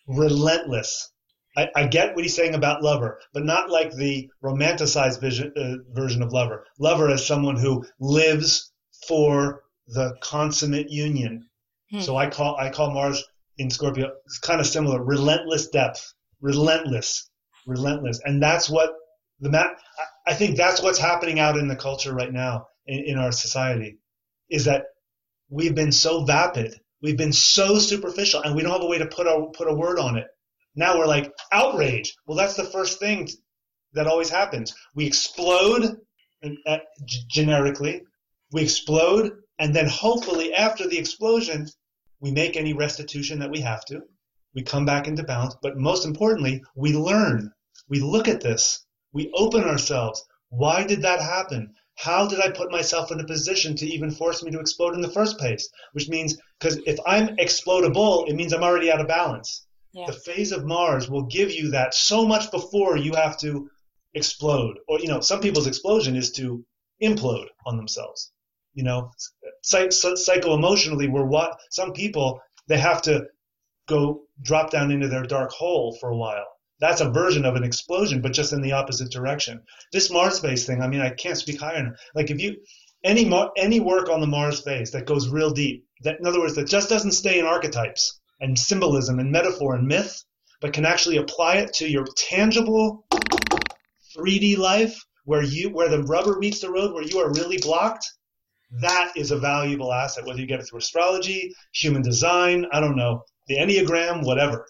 [0.06, 1.12] relentless.
[1.56, 5.76] I, I, get what he's saying about lover, but not like the romanticized vision, uh,
[5.94, 6.66] version of lover.
[6.78, 8.72] Lover as someone who lives
[9.08, 11.48] for the consummate union.
[11.90, 12.00] Hmm.
[12.00, 13.24] So I call I call Mars
[13.58, 17.30] in Scorpio it's kind of similar, relentless depth, relentless
[17.66, 18.20] relentless.
[18.24, 18.92] And that's what
[19.40, 19.76] the map,
[20.26, 23.98] I think that's what's happening out in the culture right now in, in our society
[24.48, 24.84] is that
[25.50, 26.74] we've been so vapid.
[27.02, 29.74] We've been so superficial and we don't have a way to put a, put a
[29.74, 30.26] word on it.
[30.74, 32.14] Now we're like outrage.
[32.26, 33.28] Well, that's the first thing
[33.92, 34.74] that always happens.
[34.94, 35.96] We explode
[36.66, 36.78] uh,
[37.28, 38.02] generically.
[38.52, 41.66] We explode and then hopefully after the explosion,
[42.20, 44.02] we make any restitution that we have to.
[44.54, 47.52] We come back into balance, but most importantly, we learn
[47.88, 50.24] we look at this, we open ourselves.
[50.48, 51.74] Why did that happen?
[51.96, 55.00] How did I put myself in a position to even force me to explode in
[55.00, 55.68] the first place?
[55.92, 59.66] Which means, because if I'm explodable, it means I'm already out of balance.
[59.92, 60.06] Yeah.
[60.06, 63.70] The phase of Mars will give you that so much before you have to
[64.14, 64.78] explode.
[64.88, 66.64] Or, you know, some people's explosion is to
[67.02, 68.32] implode on themselves.
[68.74, 69.10] You know,
[69.66, 73.26] psych- psycho emotionally, we're what some people, they have to
[73.88, 76.46] go drop down into their dark hole for a while
[76.78, 79.62] that's a version of an explosion, but just in the opposite direction.
[79.92, 81.96] This Mars phase thing, I mean, I can't speak higher.
[82.14, 82.56] Like if you
[83.02, 86.54] any any work on the Mars phase that goes real deep, that in other words,
[86.56, 90.24] that just doesn't stay in archetypes and symbolism and metaphor and myth,
[90.60, 93.06] but can actually apply it to your tangible
[94.16, 98.06] 3D life where you where the rubber meets the road, where you are really blocked.
[98.70, 102.96] That is a valuable asset, whether you get it through astrology, human design, I don't
[102.96, 104.66] know, the Enneagram, whatever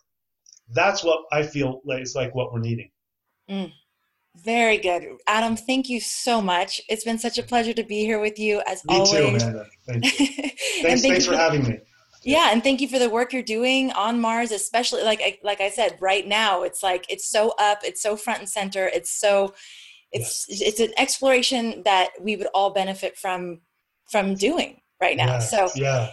[0.71, 2.91] that's what I feel is like what we're needing.
[3.51, 3.73] Mm.
[4.37, 5.05] Very good.
[5.27, 6.81] Adam, thank you so much.
[6.89, 9.11] It's been such a pleasure to be here with you as Me always.
[9.11, 9.67] too, Amanda.
[9.87, 10.11] Thank you.
[10.19, 11.79] thanks, thank thanks you for, having me.
[12.23, 15.71] Yeah, and thank you for the work you're doing on Mars, especially like like I
[15.71, 19.55] said, right now it's like it's so up, it's so front and center, it's so
[20.11, 20.61] it's yes.
[20.61, 23.61] it's an exploration that we would all benefit from
[24.11, 25.27] from doing right now.
[25.35, 26.11] Yeah, so yeah.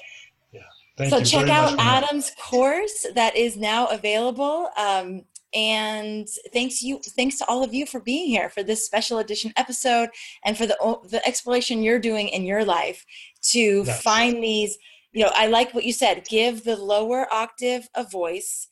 [0.96, 2.04] Thank so check out for that.
[2.04, 4.70] Adam's course that is now available.
[4.78, 5.24] Um,
[5.56, 9.54] and thanks you thanks to all of you for being here for this special edition
[9.56, 10.10] episode
[10.44, 10.76] and for the
[11.10, 13.06] the exploration you're doing in your life
[13.44, 14.02] to Yes.
[14.02, 14.80] find these
[15.12, 18.68] you know i like what you said give the lower octave a voice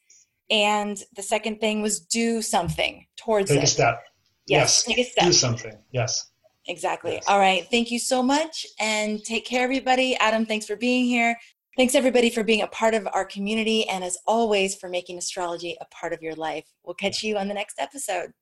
[0.49, 4.01] and the second thing was do something towards Take it a step.
[4.47, 5.77] yes, take a step Do something.
[5.91, 6.30] Yes.
[6.67, 7.25] Exactly Yes.
[7.27, 11.37] all right thank you so much and take care everybody adam thanks for being here
[11.77, 15.77] Thanks everybody for being a part of our community and as always for making astrology
[15.79, 16.65] a part of your life.
[16.83, 18.33] We'll catch you on the next episode.